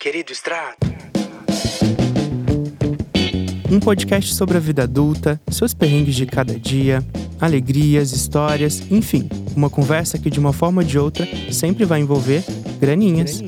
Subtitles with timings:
[0.00, 0.86] Querido Extrato.
[3.68, 7.04] Um podcast sobre a vida adulta, seus perrengues de cada dia,
[7.40, 12.44] alegrias, histórias, enfim, uma conversa que de uma forma ou de outra sempre vai envolver
[12.80, 13.42] graninhas.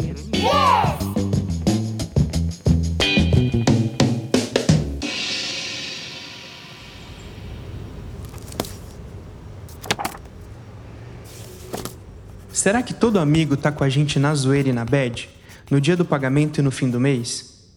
[12.52, 15.39] Será que todo amigo tá com a gente na zoeira e na bad?
[15.70, 17.70] No dia do pagamento e no fim do mês?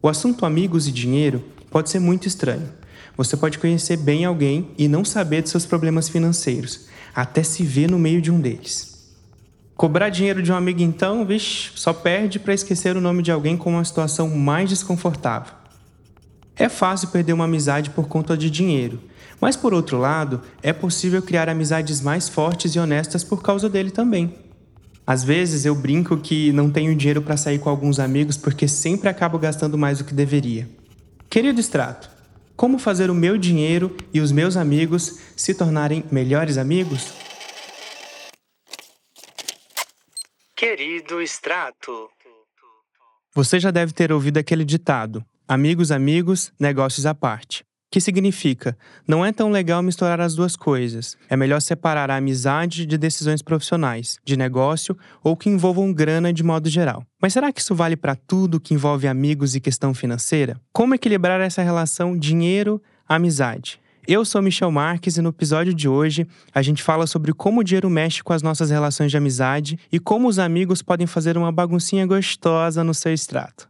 [0.00, 1.42] O assunto amigos e dinheiro
[1.72, 2.68] pode ser muito estranho.
[3.16, 7.90] Você pode conhecer bem alguém e não saber de seus problemas financeiros, até se ver
[7.90, 9.12] no meio de um deles.
[9.74, 13.56] Cobrar dinheiro de um amigo, então, vixe, só perde para esquecer o nome de alguém
[13.56, 15.52] com uma situação mais desconfortável.
[16.54, 19.02] É fácil perder uma amizade por conta de dinheiro,
[19.40, 23.90] mas por outro lado, é possível criar amizades mais fortes e honestas por causa dele
[23.90, 24.32] também.
[25.06, 29.08] Às vezes eu brinco que não tenho dinheiro para sair com alguns amigos porque sempre
[29.08, 30.68] acabo gastando mais do que deveria.
[31.28, 32.08] Querido extrato,
[32.56, 37.12] como fazer o meu dinheiro e os meus amigos se tornarem melhores amigos?
[40.54, 42.08] Querido Extrato.
[43.34, 47.64] Você já deve ter ouvido aquele ditado: amigos, amigos, negócios à parte.
[47.92, 48.74] Que significa,
[49.06, 51.14] não é tão legal misturar as duas coisas.
[51.28, 56.42] É melhor separar a amizade de decisões profissionais, de negócio ou que envolvam grana de
[56.42, 57.04] modo geral.
[57.20, 60.58] Mas será que isso vale para tudo que envolve amigos e questão financeira?
[60.72, 63.78] Como equilibrar essa relação dinheiro-amizade?
[64.08, 67.64] Eu sou Michel Marques e no episódio de hoje a gente fala sobre como o
[67.64, 71.52] dinheiro mexe com as nossas relações de amizade e como os amigos podem fazer uma
[71.52, 73.68] baguncinha gostosa no seu extrato.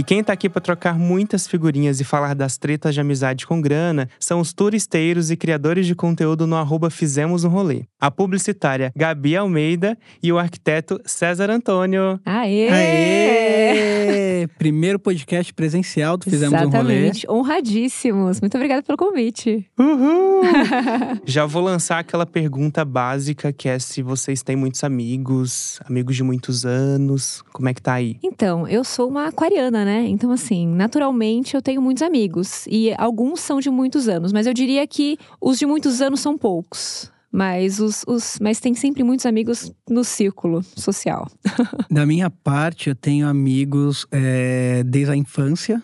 [0.00, 3.60] E quem tá aqui para trocar muitas figurinhas e falar das tretas de amizade com
[3.60, 7.82] grana são os turisteiros e criadores de conteúdo no arroba Fizemos um Rolê.
[8.00, 12.18] A publicitária Gabi Almeida e o arquiteto César Antônio.
[12.24, 12.70] Aê!
[12.70, 14.48] Aê!
[14.56, 17.26] Primeiro podcast presencial do Fizemos Exatamente.
[17.26, 17.40] um Rolê.
[17.42, 18.40] Honradíssimos.
[18.40, 19.66] Muito obrigada pelo convite.
[19.78, 20.40] Uhul!
[21.26, 26.22] Já vou lançar aquela pergunta básica que é se vocês têm muitos amigos, amigos de
[26.22, 27.42] muitos anos.
[27.52, 28.16] Como é que tá aí?
[28.22, 29.89] Então, eu sou uma aquariana, né?
[30.06, 32.66] Então, assim, naturalmente eu tenho muitos amigos.
[32.68, 36.36] E alguns são de muitos anos, mas eu diria que os de muitos anos são
[36.36, 37.10] poucos.
[37.32, 41.30] Mas, os, os, mas tem sempre muitos amigos no círculo social.
[41.88, 45.82] Da minha parte, eu tenho amigos é, desde a infância.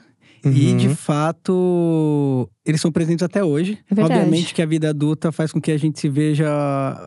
[0.53, 0.77] E, Uhum.
[0.77, 3.79] de fato, eles são presentes até hoje.
[3.91, 4.21] É verdade.
[4.21, 6.47] Obviamente que a vida adulta faz com que a gente se veja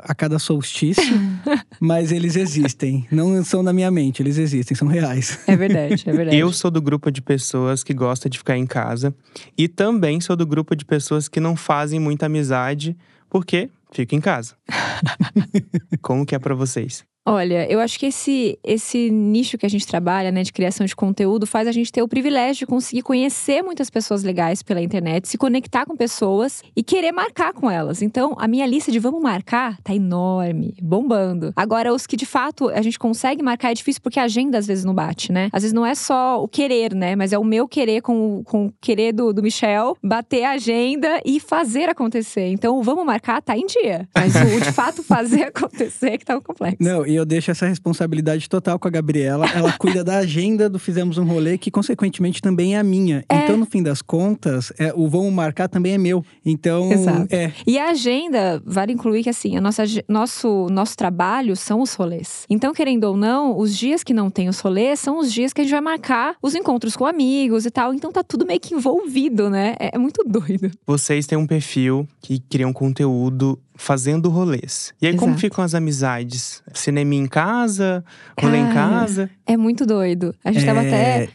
[0.03, 1.03] a cada solstício,
[1.79, 3.07] mas eles existem.
[3.11, 5.39] Não são na minha mente, eles existem, são reais.
[5.47, 6.37] É verdade, é verdade.
[6.37, 9.13] Eu sou do grupo de pessoas que gosta de ficar em casa
[9.57, 12.95] e também sou do grupo de pessoas que não fazem muita amizade
[13.29, 14.55] porque fico em casa.
[16.01, 17.03] Como que é pra vocês?
[17.25, 20.95] Olha, eu acho que esse, esse nicho que a gente trabalha, né, de criação de
[20.95, 25.27] conteúdo, faz a gente ter o privilégio de conseguir conhecer muitas pessoas legais pela internet,
[25.27, 28.01] se conectar com pessoas e querer marcar com elas.
[28.01, 31.53] Então, a minha lista de vamos marcar tá enorme, bombando.
[31.55, 34.65] Agora, os que de fato a gente consegue marcar é difícil porque a agenda às
[34.65, 35.49] vezes não bate, né?
[35.51, 38.67] Às vezes não é só o querer, né, mas é o meu querer com, com
[38.67, 42.47] o querer do, do Michel, bater a agenda e fazer acontecer.
[42.47, 44.07] Então, o vamos marcar tá em dia.
[44.15, 46.77] Mas o, de fato fazer acontecer que tá o complexo.
[46.79, 49.47] Não, e eu deixo essa responsabilidade total com a Gabriela.
[49.49, 53.23] Ela cuida da agenda do Fizemos um Rolê, que consequentemente também é a minha.
[53.27, 53.43] É.
[53.43, 56.23] Então, no fim das contas, é, o vamos marcar também é meu.
[56.45, 57.33] Então, Exato.
[57.33, 57.51] é.
[57.65, 62.45] E a agenda, vale incluir que assim, a nossa, nosso, nosso trabalho são os rolês.
[62.49, 65.61] Então, querendo ou não, os dias que não tem os rolês são os dias que
[65.61, 67.93] a gente vai marcar os encontros com amigos e tal.
[67.93, 69.75] Então tá tudo meio que envolvido, né?
[69.79, 70.71] É, é muito doido.
[70.85, 74.93] Vocês têm um perfil que criam conteúdo fazendo rolês.
[75.01, 75.39] E aí, como Exato.
[75.41, 76.61] ficam as amizades?
[76.73, 78.03] Cinema em casa?
[78.39, 79.29] Rolê em Cara, casa?
[79.47, 80.35] É muito doido.
[80.43, 81.23] A gente tava até.
[81.23, 81.29] É,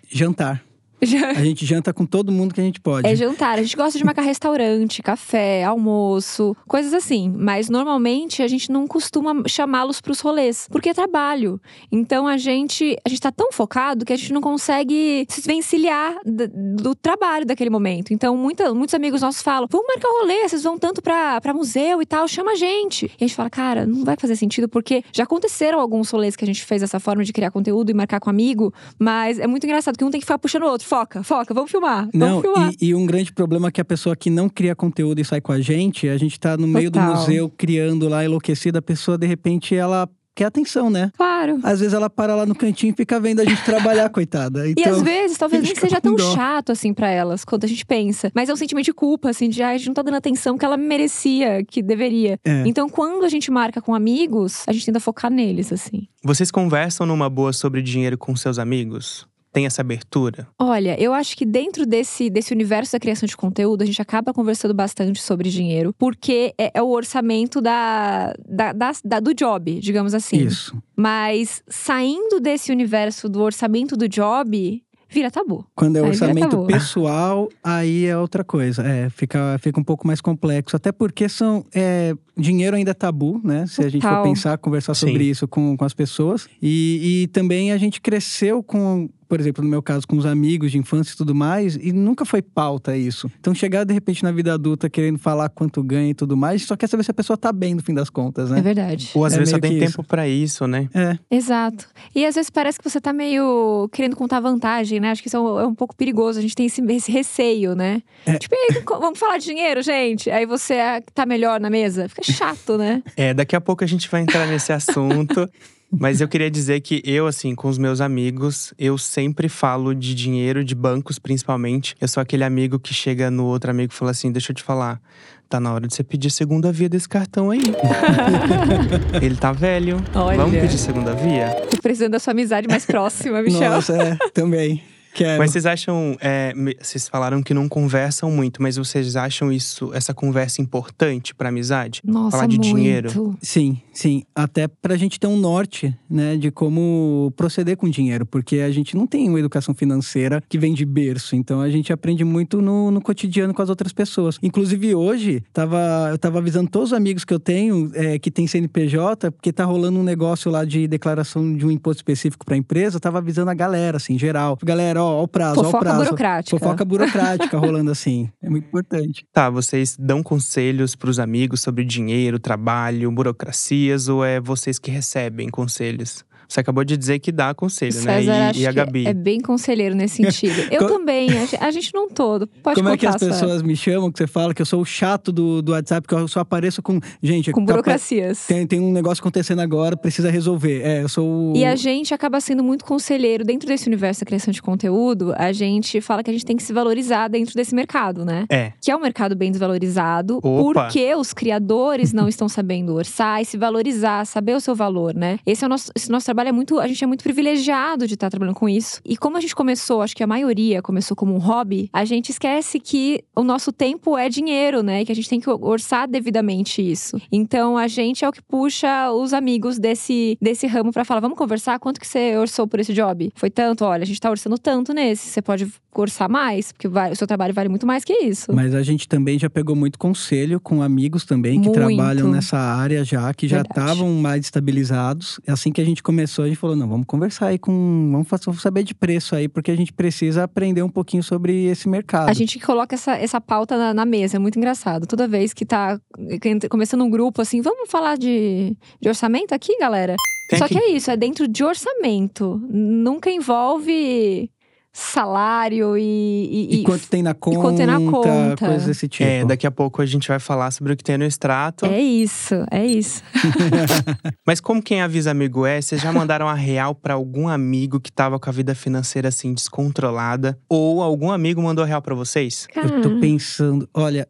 [1.37, 3.07] A gente janta com todo mundo que a gente pode.
[3.09, 3.59] É jantar.
[3.59, 7.33] A gente gosta de marcar restaurante, café, almoço, coisas assim.
[7.37, 11.61] Mas normalmente a gente não costuma chamá-los pros rolês, porque é trabalho.
[11.91, 16.15] Então a gente, a gente tá tão focado que a gente não consegue se desvencilhar
[16.25, 18.13] d- do trabalho daquele momento.
[18.13, 22.07] Então muita, muitos amigos nossos falam: vamos marcar rolê, vocês vão tanto pra museu e
[22.07, 23.07] tal, chama a gente.
[23.07, 26.45] E a gente fala: cara, não vai fazer sentido, porque já aconteceram alguns rolês que
[26.45, 29.65] a gente fez dessa forma de criar conteúdo e marcar com amigo, mas é muito
[29.65, 30.87] engraçado que um tem que ficar puxando o outro.
[30.95, 32.09] Foca, foca, vamos filmar.
[32.15, 32.73] Não, vamos filmar.
[32.81, 35.41] e, e um grande problema é que a pessoa que não cria conteúdo e sai
[35.41, 37.13] com a gente, a gente tá no meio Total.
[37.15, 41.11] do museu criando lá enlouquecida, a pessoa de repente ela quer atenção, né?
[41.17, 41.59] Claro.
[41.65, 44.69] Às vezes ela para lá no cantinho e fica vendo a gente trabalhar, coitada.
[44.69, 46.33] E Então, às vezes, talvez a nem gente seja tão dó.
[46.33, 48.31] chato assim pra elas, quanto a gente pensa.
[48.33, 50.57] Mas é um sentimento de culpa, assim, de ah, a gente não tá dando atenção
[50.57, 52.39] que ela merecia, que deveria.
[52.45, 52.63] É.
[52.67, 56.07] Então, quando a gente marca com amigos, a gente tenta focar neles, assim.
[56.23, 59.27] Vocês conversam numa boa sobre dinheiro com seus amigos?
[59.55, 60.49] Tem essa abertura?
[60.59, 64.35] Olha, eu acho que dentro desse, desse universo da criação de conteúdo, a gente acaba
[64.35, 69.79] conversando bastante sobre dinheiro, porque é, é o orçamento da, da, da- da- do job,
[69.81, 70.39] digamos assim.
[70.45, 70.77] Isso.
[70.97, 75.65] Mas saindo desse universo do orçamento do job, vira tabu.
[75.77, 78.83] Quando é Aí orçamento pessoal, aí é outra coisa.
[78.83, 80.75] É, fica, fica um pouco mais complexo.
[80.75, 81.65] Até porque são.
[81.73, 83.65] é, dinheiro ainda é tabu, né?
[83.69, 84.25] Se a gente for Total.
[84.25, 85.07] pensar, conversar Sim.
[85.07, 86.49] sobre isso com, com as pessoas.
[86.61, 89.09] E, e também a gente cresceu com.
[89.29, 92.25] Por exemplo, no meu caso, com os amigos de infância e tudo mais, e nunca
[92.25, 93.31] foi pauta isso.
[93.41, 96.77] Então, chegar de repente na vida adulta querendo falar quanto ganha e tudo mais, só
[96.77, 98.63] quer saber se a pessoa tá bem no fim das contas, É né?
[98.63, 99.11] verdade.
[99.15, 100.89] Ou às É vezes só tem tempo pra isso, né?
[100.95, 101.87] É, Exato.
[102.15, 105.11] E às vezes parece que você tá meio querendo contar vantagem, né?
[105.11, 106.39] Acho que isso é um, é um pouco perigoso.
[106.39, 108.03] A gente tem esse, esse receio, né?
[108.27, 108.39] É.
[108.39, 110.31] Tipo, "E aí, co- vamos falar de dinheiro, gente?
[110.31, 112.09] Aí você é, tá melhor na mesa.
[112.09, 113.03] Fica chato, né?
[113.17, 115.49] É, daqui a pouco a gente vai entrar nesse assunto.
[115.99, 120.15] Mas eu queria dizer que eu, assim, com os meus amigos, eu sempre falo de
[120.15, 121.95] dinheiro, de bancos principalmente.
[122.01, 124.63] Eu sou aquele amigo que chega no outro amigo e fala assim: deixa eu te
[124.63, 125.01] falar.
[125.49, 127.61] Tá na hora de você pedir segunda via desse cartão aí.
[129.23, 130.03] Ele tá velho.
[130.15, 130.39] Olha.
[130.39, 131.51] Vamos pedir segunda via?
[131.71, 133.71] Tô precisando da sua amizade mais próxima, Michel.
[133.71, 134.83] nossa, é, também.
[135.15, 135.39] Quero.
[135.39, 136.17] Mas vocês acham.
[136.21, 136.53] é,
[136.83, 142.01] vocês falaram que não conversam muito, mas vocês acham isso, essa conversa importante pra amizade?
[142.05, 142.75] Nossa, Falar de muito.
[142.77, 143.37] dinheiro.
[143.41, 144.25] Sim, sim.
[144.35, 148.27] Até pra gente ter um norte, né, de como proceder com dinheiro.
[148.27, 151.37] Porque a gente não tem uma educação financeira que vem de berço.
[151.37, 154.37] Então a gente aprende muito no, no cotidiano com as outras pessoas.
[154.43, 158.47] Inclusive hoje, tava, eu tava avisando todos os amigos que eu tenho é, que tem
[158.49, 162.97] CNPJ, porque tá rolando um negócio lá de declaração de um imposto específico pra empresa.
[162.97, 164.59] Eu tava avisando a galera, assim, geral.
[164.65, 166.05] Galera, ó, ó o prazo, ó o Fofoca prazo.
[166.05, 166.59] burocrática.
[166.59, 168.31] Fofoca burocrática rolando assim.
[168.43, 169.27] É muito importante.
[169.33, 175.49] Tá, vocês dão conselhos pros amigos sobre dinheiro, trabalho, burocracias, ou é vocês que recebem
[175.49, 176.25] conselhos?
[176.55, 178.53] Você acabou de dizer que dá conselho, né?
[178.55, 179.09] E, e a Gabi.
[179.09, 180.55] é bem conselheiro nesse sentido.
[180.71, 181.29] Eu também,
[181.61, 182.47] a gente, não todo.
[182.63, 184.81] Pode Como contar, é que as pessoas me chamam, que você fala que eu sou
[184.81, 187.01] o chato do, do WhatsApp, que eu só apareço com.
[187.21, 188.47] Gente, Com tá- burocracias.
[188.47, 190.81] tem, tem um negócio acontecendo agora, precisa resolver.
[190.83, 191.57] É, eu sou o.
[191.57, 195.35] E a gente acaba sendo muito conselheiro dentro desse universo da criação de conteúdo.
[195.37, 198.47] A gente fala que a gente tem que se valorizar dentro desse mercado, né?
[198.49, 198.73] É.
[198.81, 200.85] Que é um mercado bem desvalorizado, Opa.
[200.85, 205.39] porque os criadores não estão sabendo orçar e se valorizar, saber o seu valor, né?
[205.45, 208.15] Esse é o nosso, esse nosso trabalho é muito, a gente é muito privilegiado de
[208.15, 209.01] estar trabalhando com isso.
[209.05, 212.31] E como a gente começou, acho que a maioria começou como um hobby, a gente
[212.31, 215.03] esquece que o nosso tempo é dinheiro, né?
[215.03, 217.21] E que a gente tem que orçar devidamente isso.
[217.31, 221.37] Então a gente é o que puxa os amigos desse, desse ramo pra falar: vamos
[221.39, 221.79] conversar?
[221.79, 223.31] Quanto que você orçou por esse job?
[223.35, 223.85] Foi tanto?
[223.85, 225.29] Olha, a gente tá orçando tanto nesse.
[225.29, 225.67] Você pode
[225.97, 228.53] orçar mais, porque vai- o seu trabalho vale muito mais que isso.
[228.53, 231.75] Mas a gente também já pegou muito conselho com amigos também que Muito.
[231.75, 235.39] trabalham nessa área já, que já estavam mais estabilizados.
[235.47, 237.73] Assim que a gente começou, a gente falou: não, vamos conversar aí com.
[238.13, 241.67] Vamos fa- vamos saber de preço aí, porque a gente precisa aprender um pouquinho sobre
[241.67, 242.29] esse mercado.
[242.29, 245.07] A gente que coloca essa, essa pauta na, na mesa, é muito engraçado.
[245.07, 245.99] Toda vez que tá
[246.41, 250.15] que- começando um grupo assim, vamos falar de, de orçamento aqui, galera?
[250.51, 252.61] Tem Só aqui- que é isso, é dentro de orçamento.
[252.69, 254.51] Nunca envolve
[254.97, 256.03] salário e.
[256.03, 258.57] e- E, e- quanto tem na conta, quanto tem na conta.
[258.67, 259.29] coisas desse tipo.
[259.29, 261.85] É, daqui a pouco a gente vai falar sobre o que tem no extrato.
[261.87, 263.23] É isso, é isso.
[264.47, 268.13] Mas como quem avisa amigo é, vocês já mandaram a real pra algum amigo que
[268.13, 270.59] tava com a vida financeira assim descontrolada?
[270.69, 272.69] Ou algum amigo mandou a real pra vocês?
[272.75, 274.29] Eu tô pensando, olha,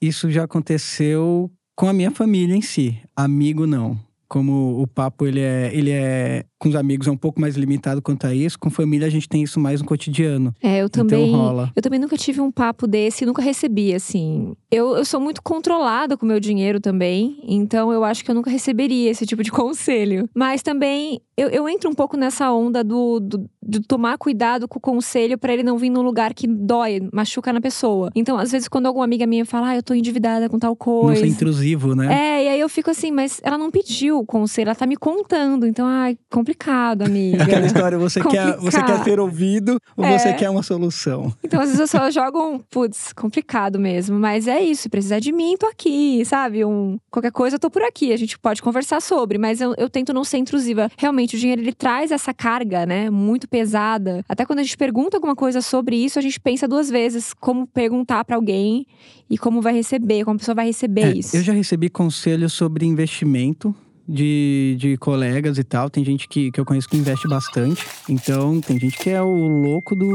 [0.00, 2.96] isso já aconteceu com a minha família em si.
[3.16, 3.98] Amigo não.
[4.28, 8.00] Como o papo ele é, ele é com os amigos é um pouco mais limitado
[8.00, 10.54] quanto a isso, com família a gente tem isso mais no cotidiano.
[10.62, 11.28] É, eu também.
[11.28, 11.70] Então rola.
[11.76, 14.54] Eu também nunca tive um papo desse, nunca recebi, assim.
[14.70, 18.34] Eu, eu sou muito controlada com o meu dinheiro também, então eu acho que eu
[18.34, 20.28] nunca receberia esse tipo de conselho.
[20.34, 24.78] Mas também eu, eu entro um pouco nessa onda do, do, de tomar cuidado com
[24.78, 28.10] o conselho pra ele não vir num lugar que dói, machuca na pessoa.
[28.14, 30.76] Então, às vezes, quando alguma amiga minha fala, ah, eu tô endividada com tal Não
[30.76, 31.20] coisa.
[31.20, 32.06] ser intrusivo, né?
[32.12, 34.96] É, e aí eu fico assim, mas ela não pediu o conselho, ela tá me
[34.96, 35.66] contando.
[35.66, 37.42] Então, ai, complicado, amiga.
[37.44, 40.18] Aquela história, você quer, você quer ser ouvido ou É.
[40.18, 41.32] você quer uma solução?
[41.42, 44.18] Então, às vezes eu só jogo um, putz, complicado mesmo.
[44.18, 46.64] Mas é isso, se precisar de mim, tô aqui, sabe?
[46.64, 48.12] Um, qualquer coisa, eu tô por aqui.
[48.12, 50.90] A gente pode conversar sobre, mas eu, eu tento não ser intrusiva.
[50.98, 53.08] Realmente, o dinheiro, ele traz essa carga, né?
[53.08, 54.24] Muito pesada.
[54.28, 57.66] Até quando a gente pergunta alguma coisa sobre isso, a gente pensa duas vezes como
[57.66, 58.86] perguntar pra alguém
[59.30, 61.36] e como vai receber, como a pessoa vai receber É, isso.
[61.36, 63.74] eu já recebi conselhos sobre investimento
[64.06, 65.88] de, de colegas e tal.
[65.88, 67.86] Tem gente que, que eu conheço que investe bastante.
[68.08, 70.10] Então, tem gente que é o louco do.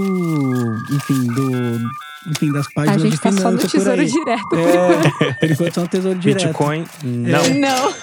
[0.93, 1.79] Enfim, do.
[2.29, 4.55] Enfim, das páginas A gente tá só no tesouro direto.
[4.55, 6.47] É, por enquanto só no tesouro direto.
[6.47, 6.83] Bitcoin?
[7.03, 7.49] Não.
[7.59, 7.93] Não.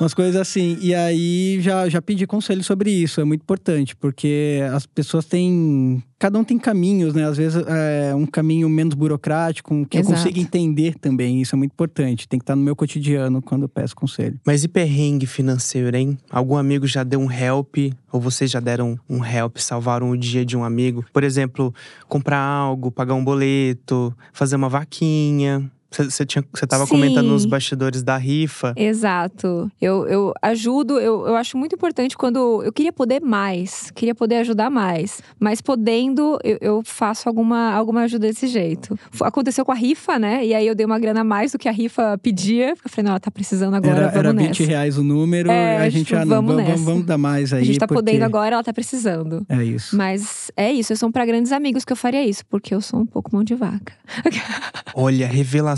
[0.00, 0.78] Umas coisas assim.
[0.80, 3.20] E aí já, já pedi conselho sobre isso.
[3.20, 6.02] É muito importante, porque as pessoas têm.
[6.18, 7.24] Cada um tem caminhos, né?
[7.24, 10.12] Às vezes é um caminho menos burocrático, um que Exato.
[10.12, 11.40] eu consiga entender também.
[11.40, 12.28] Isso é muito importante.
[12.28, 14.38] Tem que estar no meu cotidiano quando eu peço conselho.
[14.44, 16.18] Mas e perrengue financeiro, hein?
[16.30, 17.76] Algum amigo já deu um help?
[18.10, 21.04] Ou vocês já deram um help, salvaram o dia de um amigo?
[21.12, 21.74] Por exemplo,
[22.08, 25.70] comprar algo, pagar um boleto, fazer uma vaquinha.
[25.90, 26.90] Você tava Sim.
[26.90, 28.74] comentando nos bastidores da rifa.
[28.76, 29.70] Exato.
[29.80, 32.62] Eu, eu ajudo, eu, eu acho muito importante quando.
[32.62, 35.22] Eu queria poder mais, queria poder ajudar mais.
[35.40, 38.98] Mas podendo, eu, eu faço alguma, alguma ajuda desse jeito.
[39.20, 40.44] Aconteceu com a rifa, né?
[40.44, 42.70] E aí eu dei uma grana a mais do que a rifa pedia.
[42.70, 44.48] Eu falei, não, ela tá precisando agora, era vamos era nessa.
[44.48, 46.36] 20 reais o número, É, a gente tipo, já não.
[46.36, 46.84] vamos Vamos, vamos, nessa.
[46.90, 47.62] vamos dar mais aí.
[47.62, 48.02] a gente tá porque...
[48.02, 49.44] podendo agora, ela tá precisando.
[49.48, 49.96] É isso.
[49.96, 53.06] Mas é isso, são pra grandes amigos que eu faria isso, porque eu sou um
[53.06, 53.92] pouco mão de vaca.
[54.94, 55.26] Olha,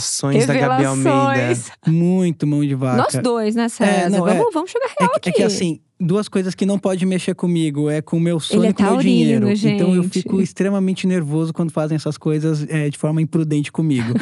[0.00, 1.32] revelações, da Gabi Almeida.
[1.32, 1.70] Revelações.
[1.86, 2.96] Muito mão de vaca.
[2.96, 4.10] Nós dois, né, César?
[4.10, 5.32] não, é- vamos, vamos É real que, é aqui.
[5.32, 8.48] que assim, duas coisas que não pode mexer comigo é com o meu é e
[8.48, 9.50] com o meu taurino, dinheiro.
[9.50, 10.22] Então eu gente.
[10.22, 14.14] fico extremamente nervoso quando fazem essas coisas é, de forma imprudente comigo.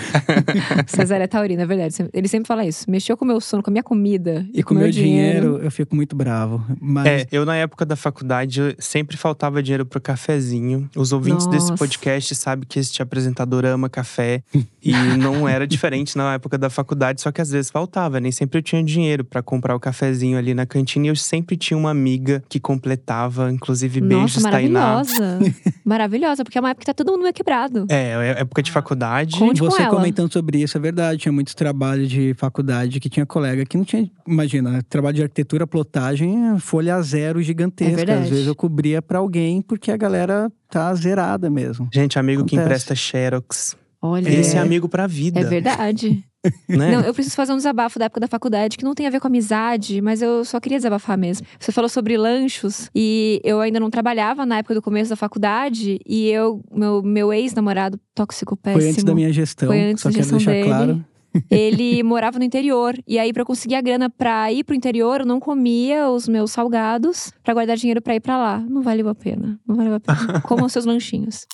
[0.89, 1.95] César é taurino, é verdade.
[2.13, 2.91] Ele sempre fala isso.
[2.91, 5.71] Mexeu com o meu sono, com a minha comida e com o meu dinheiro, eu
[5.71, 6.65] fico muito bravo.
[6.81, 10.89] Mas É, eu na época da faculdade sempre faltava dinheiro pro cafezinho.
[10.97, 11.77] Os ouvintes desse Nossa.
[11.79, 14.43] podcast sabem que este apresentador ama café
[14.83, 18.59] e não era diferente na época da faculdade, só que às vezes faltava, nem sempre
[18.59, 21.91] eu tinha dinheiro pra comprar o cafezinho ali na cantina e eu sempre tinha uma
[21.91, 24.81] amiga que completava, inclusive beijos Nossa, Tainá.
[24.81, 25.39] maravilhosa.
[25.85, 27.87] maravilhosa, porque é uma época que tá todo mundo meio quebrado.
[27.89, 29.39] É, é época de faculdade.
[29.39, 29.91] Conte com você ela.
[29.95, 31.21] comentando sobre isso, é verdade.
[31.21, 34.11] Tinha muitos trabalhos de faculdade que tinha colega que não tinha.
[34.27, 37.93] Imagina, trabalho de arquitetura, plotagem, folha a zero gigantesca.
[37.93, 38.23] É verdade.
[38.25, 41.89] Às vezes eu cobria pra alguém porque a galera tá zerada mesmo.
[41.93, 42.85] Gente, amigo que Acontece.
[42.85, 43.77] empresta Xerox.
[44.01, 44.29] Olha.
[44.29, 45.41] Esse é amigo pra vida.
[45.41, 46.25] É verdade.
[46.69, 46.93] Né?
[46.93, 49.21] Não, eu preciso fazer um desabafo da época da faculdade que não tem a ver
[49.21, 51.47] com amizade, mas eu só queria desabafar mesmo.
[51.59, 55.99] Você falou sobre lanchos e eu ainda não trabalhava na época do começo da faculdade
[56.07, 58.81] e eu, meu, meu ex-namorado tóxico péssimo.
[58.83, 60.67] Foi antes da minha gestão, Foi antes só da quero gestão deixar dele.
[60.67, 61.05] claro.
[61.51, 62.95] Ele morava no interior.
[63.07, 66.27] E aí, pra eu conseguir a grana pra ir pro interior, eu não comia os
[66.27, 68.59] meus salgados pra guardar dinheiro pra ir pra lá.
[68.69, 69.59] Não valeu a pena.
[69.67, 70.41] Não valeu a pena.
[70.43, 71.47] Comam seus lanchinhos.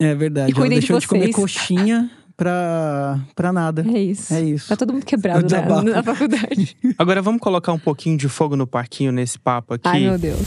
[0.00, 0.50] É verdade.
[0.50, 3.84] E Ela cuidem de deixou de, comer coxinha pra, pra nada.
[3.88, 4.34] É isso.
[4.34, 4.68] É isso.
[4.68, 5.46] Tá todo mundo quebrado
[5.84, 6.76] na faculdade.
[6.98, 9.88] Agora vamos colocar um pouquinho de fogo no parquinho nesse papo aqui.
[9.88, 10.38] Ai, meu Deus.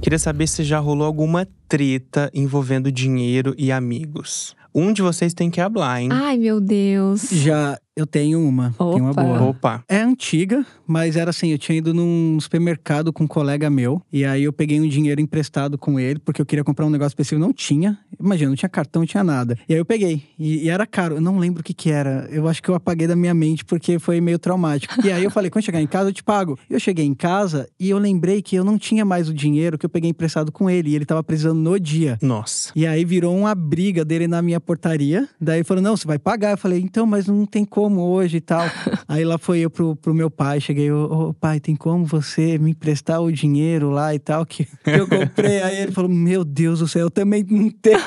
[0.00, 4.54] Queria saber se já rolou alguma treta envolvendo dinheiro e amigos.
[4.74, 6.10] Um de vocês tem que hablar, hein?
[6.12, 7.30] Ai, meu Deus.
[7.30, 8.74] Já eu tenho uma.
[8.76, 9.42] Tenho uma boa.
[9.42, 9.82] Opa.
[9.88, 14.02] É antiga, mas era assim, eu tinha ido num supermercado com um colega meu.
[14.12, 17.12] E aí eu peguei um dinheiro emprestado com ele, porque eu queria comprar um negócio
[17.12, 17.40] específico.
[17.40, 17.98] Não tinha.
[18.20, 19.58] Imagina, não tinha cartão, não tinha nada.
[19.66, 20.22] E aí eu peguei.
[20.38, 21.14] E, e era caro.
[21.14, 22.28] Eu não lembro o que que era.
[22.30, 24.94] Eu acho que eu apaguei da minha mente, porque foi meio traumático.
[25.02, 26.58] E aí eu falei, quando chegar em casa, eu te pago.
[26.68, 29.86] Eu cheguei em casa e eu lembrei que eu não tinha mais o dinheiro que
[29.86, 30.90] eu peguei emprestado com ele.
[30.90, 32.18] E ele tava precisando no dia.
[32.20, 32.72] Nossa.
[32.76, 35.26] E aí virou uma briga dele na minha portaria.
[35.40, 36.50] Daí ele falou: não, você vai pagar.
[36.50, 38.64] Eu falei, então, mas não tem como hoje e tal.
[39.06, 40.60] aí lá foi eu pro, pro meu pai.
[40.60, 44.66] Cheguei, ô ô, pai, tem como você me emprestar o dinheiro lá e tal que,
[44.84, 45.62] eu comprei?
[45.62, 47.98] aí ele falou: Meu Deus do céu, eu também não tenho.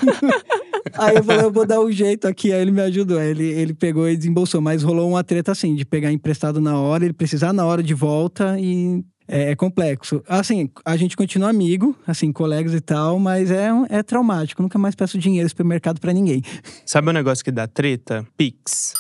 [0.98, 2.52] Aí eu falei, eu vou dar um jeito aqui.
[2.52, 3.20] Aí ele me ajudou.
[3.20, 4.62] Aí ele, ele pegou e desembolsou.
[4.62, 7.94] Mas rolou uma treta assim, de pegar emprestado na hora, ele precisar na hora de
[7.94, 9.04] volta e.
[9.32, 10.24] É, é complexo.
[10.28, 14.60] Assim, a gente continua amigo, assim, colegas e tal, mas é, é traumático.
[14.60, 16.42] Nunca mais peço dinheiro no supermercado pra ninguém.
[16.84, 18.26] Sabe um negócio que dá treta?
[18.36, 18.94] Pix.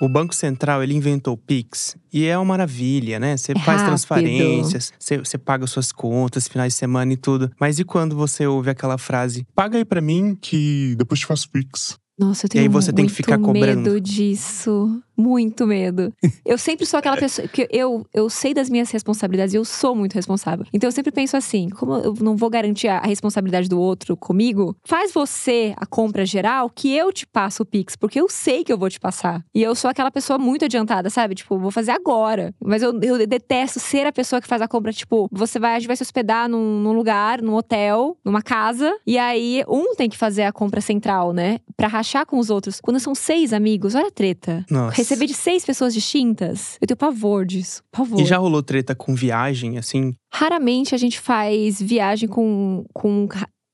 [0.00, 1.96] O Banco Central, ele inventou o Pix.
[2.12, 3.36] E é uma maravilha, né?
[3.36, 3.86] Você É faz rápido.
[3.88, 7.50] transferências, você, você paga suas contas, finais de semana e tudo.
[7.60, 10.36] Mas e quando você ouve aquela frase, paga aí pra mim?
[10.40, 11.98] que depois te faço Pix.
[12.18, 13.82] Nossa, eu E aí tenho você tem que muito ficar cobrando.
[13.92, 15.00] medo disso.
[15.18, 16.12] Muito medo.
[16.44, 19.94] Eu sempre sou aquela pessoa que eu, eu sei das minhas responsabilidades e eu sou
[19.94, 20.64] muito responsável.
[20.72, 24.74] Então eu sempre penso assim: como eu não vou garantir a responsabilidade do outro comigo,
[24.84, 28.72] faz você a compra geral que eu te passo o Pix, porque eu sei que
[28.72, 29.44] eu vou te passar.
[29.54, 31.34] E eu sou aquela pessoa muito adiantada, sabe?
[31.34, 32.54] Tipo, vou fazer agora.
[32.64, 35.78] Mas eu, eu detesto ser a pessoa que faz a compra, tipo, você vai, a
[35.78, 40.08] gente vai se hospedar num, num lugar, num hotel, numa casa, e aí um tem
[40.08, 41.58] que fazer a compra central, né?
[41.76, 42.80] Pra rachar com os outros.
[42.80, 44.64] Quando são seis amigos, olha a treta.
[44.70, 45.07] Nossa.
[45.08, 47.82] Receber de seis pessoas distintas, eu tenho pavor disso.
[47.90, 48.20] Pavor.
[48.20, 50.14] E já rolou treta com viagem, assim?
[50.32, 53.26] Raramente a gente faz viagem com, com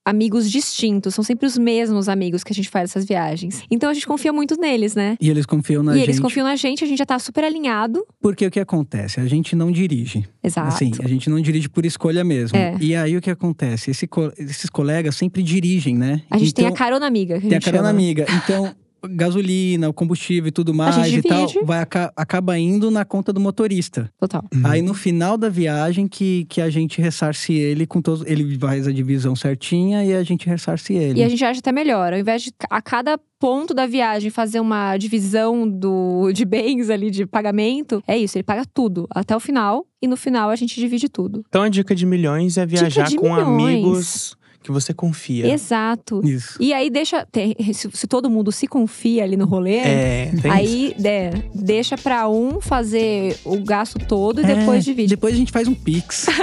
[0.07, 3.63] amigos distintos, são sempre os mesmos amigos que a gente faz essas viagens.
[3.71, 5.17] Então a gente confia muito neles, né?
[5.21, 6.05] E eles confiam na e gente.
[6.07, 8.05] eles confiam na gente, a gente já tá super alinhado.
[8.21, 9.19] Porque o que acontece?
[9.19, 10.25] A gente não dirige.
[10.43, 10.69] Exato.
[10.69, 12.57] Assim, a gente não dirige por escolha mesmo.
[12.57, 12.77] É.
[12.81, 13.91] E aí o que acontece?
[13.91, 16.21] Esse co- esses colegas sempre dirigem, né?
[16.31, 17.41] A gente tem a Então, carona amiga.
[17.41, 17.99] Que a tem a carona chama.
[17.99, 18.27] amiga.
[18.45, 18.75] Então,
[19.11, 23.41] gasolina, o combustível e tudo mais e tal, vai aca- acaba indo na conta do
[23.41, 24.11] motorista.
[24.19, 24.45] Total.
[24.65, 28.25] Aí no final da viagem que, que a gente ressarce ele com todos.
[28.27, 31.21] Ele faz a divisão certinha e a gente ressarce ele.
[31.21, 32.13] E a gente acha até melhor.
[32.13, 37.11] Ao invés de a cada ponto da viagem fazer uma divisão do, de bens ali,
[37.11, 39.87] de pagamento, é isso, ele paga tudo até o final.
[40.01, 41.45] E no final a gente divide tudo.
[41.49, 43.47] Então a dica de milhões é viajar de com milhões.
[43.47, 45.53] amigos que você confia.
[45.53, 46.23] Exato.
[46.25, 46.57] Isso.
[46.59, 47.27] E aí deixa.
[47.75, 49.77] se, se todo mundo se confia ali no rolê.
[49.77, 50.33] É.
[50.51, 55.11] Aí é, deixa pra um fazer o gasto todo e depois É, divide.
[55.11, 56.27] Depois a gente faz um pix.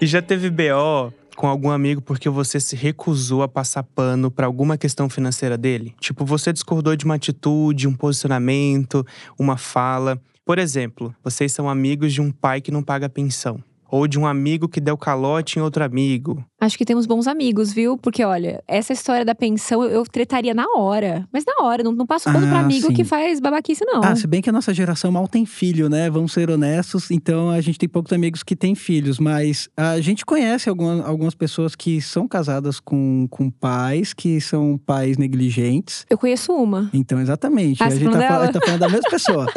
[0.00, 4.46] E já teve BO com algum amigo porque você se recusou a passar pano pra
[4.46, 5.94] alguma questão financeira dele?
[6.00, 9.06] Tipo, você discordou de uma atitude, um posicionamento,
[9.38, 10.20] uma fala.
[10.44, 13.62] Por exemplo, vocês são amigos de um pai que não paga pensão.
[13.94, 16.44] Ou de um amigo que deu calote em outro amigo.
[16.60, 17.96] Acho que temos bons amigos, viu?
[17.96, 21.28] Porque, olha, essa história da pensão eu, eu tretaria na hora.
[21.32, 22.92] Mas na hora, não, não passo pano pra Ah, amigo sim.
[22.94, 24.00] que faz babaquice, não.
[24.02, 26.08] Ah, se bem que a nossa geração mal tem filho, né?
[26.10, 27.10] Vamos ser honestos.
[27.10, 31.34] Então a gente tem poucos amigos que têm filhos, mas a gente conhece alguma- algumas
[31.34, 36.04] pessoas que são casadas com, com pais que são pais negligentes.
[36.10, 36.90] Eu conheço uma.
[36.92, 37.82] Então, exatamente.
[37.82, 39.46] Ah, a gente tá, falando, tá falando da mesma pessoa.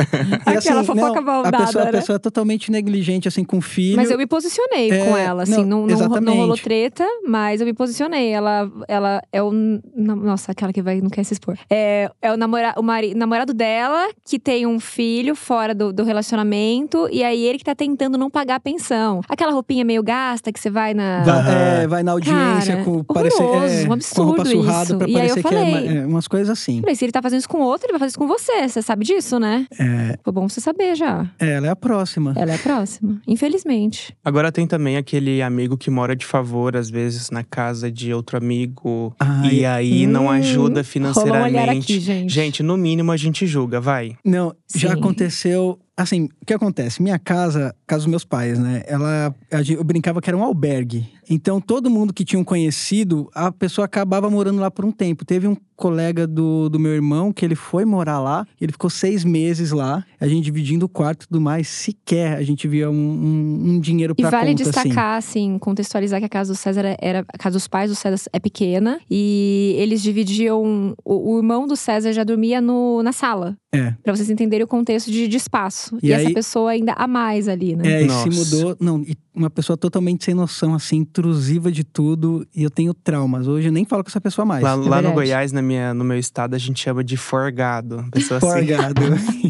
[0.48, 1.90] E, Aquela fofoca a maldada, pessoa, né?
[1.90, 3.96] a pessoa é totalmente negligente, assim, com filho.
[3.96, 7.62] Mas eu me posicionei É, com ela, assim, não, não, não, não rolou treta, mas
[7.62, 8.30] eu me posicionei.
[8.30, 9.52] Ela, ela é o.
[9.96, 11.58] Nossa, aquela que vai, não quer se expor.
[11.70, 16.04] É, é o, namora, o mari- namorado dela que tem um filho fora do, do
[16.04, 19.22] relacionamento, e aí ele que tá tentando não pagar a pensão.
[19.28, 21.24] Aquela roupinha meio gasta que você vai na.
[21.24, 24.98] Vai, é, vai na audiência Cara, com parecer, é, um com a roupa absurdo isso.
[24.98, 26.82] pra E aí eu é, falei- é, umas coisas assim.
[26.82, 28.68] Falei, se ele tá fazendo isso com outro, ele vai fazer isso com você.
[28.68, 29.66] Você sabe disso, né?
[29.80, 31.26] É, Foi bom você saber já.
[31.40, 32.34] ela é a próxima.
[32.36, 33.22] Ela é a próxima.
[33.28, 34.07] Infelizmente.
[34.24, 38.38] Agora tem também aquele amigo que mora de favor, às vezes, na casa de outro
[38.38, 39.16] amigo.
[39.20, 42.00] Ai, e aí não hum, ajuda Rolou um olhar aqui, financeiramente.
[42.00, 42.34] gente.
[42.34, 44.16] Gente, no mínimo a gente julga, vai.
[44.24, 44.96] Não, já Sim.
[44.96, 45.80] aconteceu.
[45.98, 47.02] Assim, o que acontece?
[47.02, 48.84] Minha casa, casa dos meus pais, né?
[48.86, 49.34] Ela,
[49.68, 51.10] eu brincava que era um albergue.
[51.30, 55.26] Então, todo mundo que tinha um conhecido, a pessoa acabava morando lá por um tempo.
[55.26, 59.24] Teve um colega do, do meu irmão que ele foi morar lá, ele ficou seis
[59.24, 61.68] meses lá, a gente dividindo o quarto e tudo mais.
[61.68, 64.72] Sequer a gente via um, um, um dinheiro E pra vale conta, assim.
[64.72, 65.58] destacar, assim.
[65.60, 67.26] contextualizar que a casa do César é, era.
[67.32, 69.00] A casa dos pais do César é pequena.
[69.10, 70.96] E eles dividiam.
[71.04, 73.56] O, o irmão do César já dormia no, na sala.
[73.74, 73.94] É.
[74.02, 75.98] Pra vocês entenderem o contexto de, de espaço.
[76.02, 77.86] E, E essa aí- pessoa ainda a mais ali, né?
[77.86, 78.30] É, e se Nossa.
[78.56, 78.78] mudou.
[78.80, 82.48] Não, e uma pessoa totalmente sem noção, assim, intrusiva de tudo.
[82.56, 83.46] E eu tenho traumas.
[83.48, 84.64] Hoje eu nem falo com essa pessoa mais.
[84.64, 85.12] Lá, lá no.
[85.12, 88.06] Goiás, na minha, no meu estado, a gente chama de forgado.
[88.12, 88.48] Pessoa assim.
[88.48, 89.02] Forgado.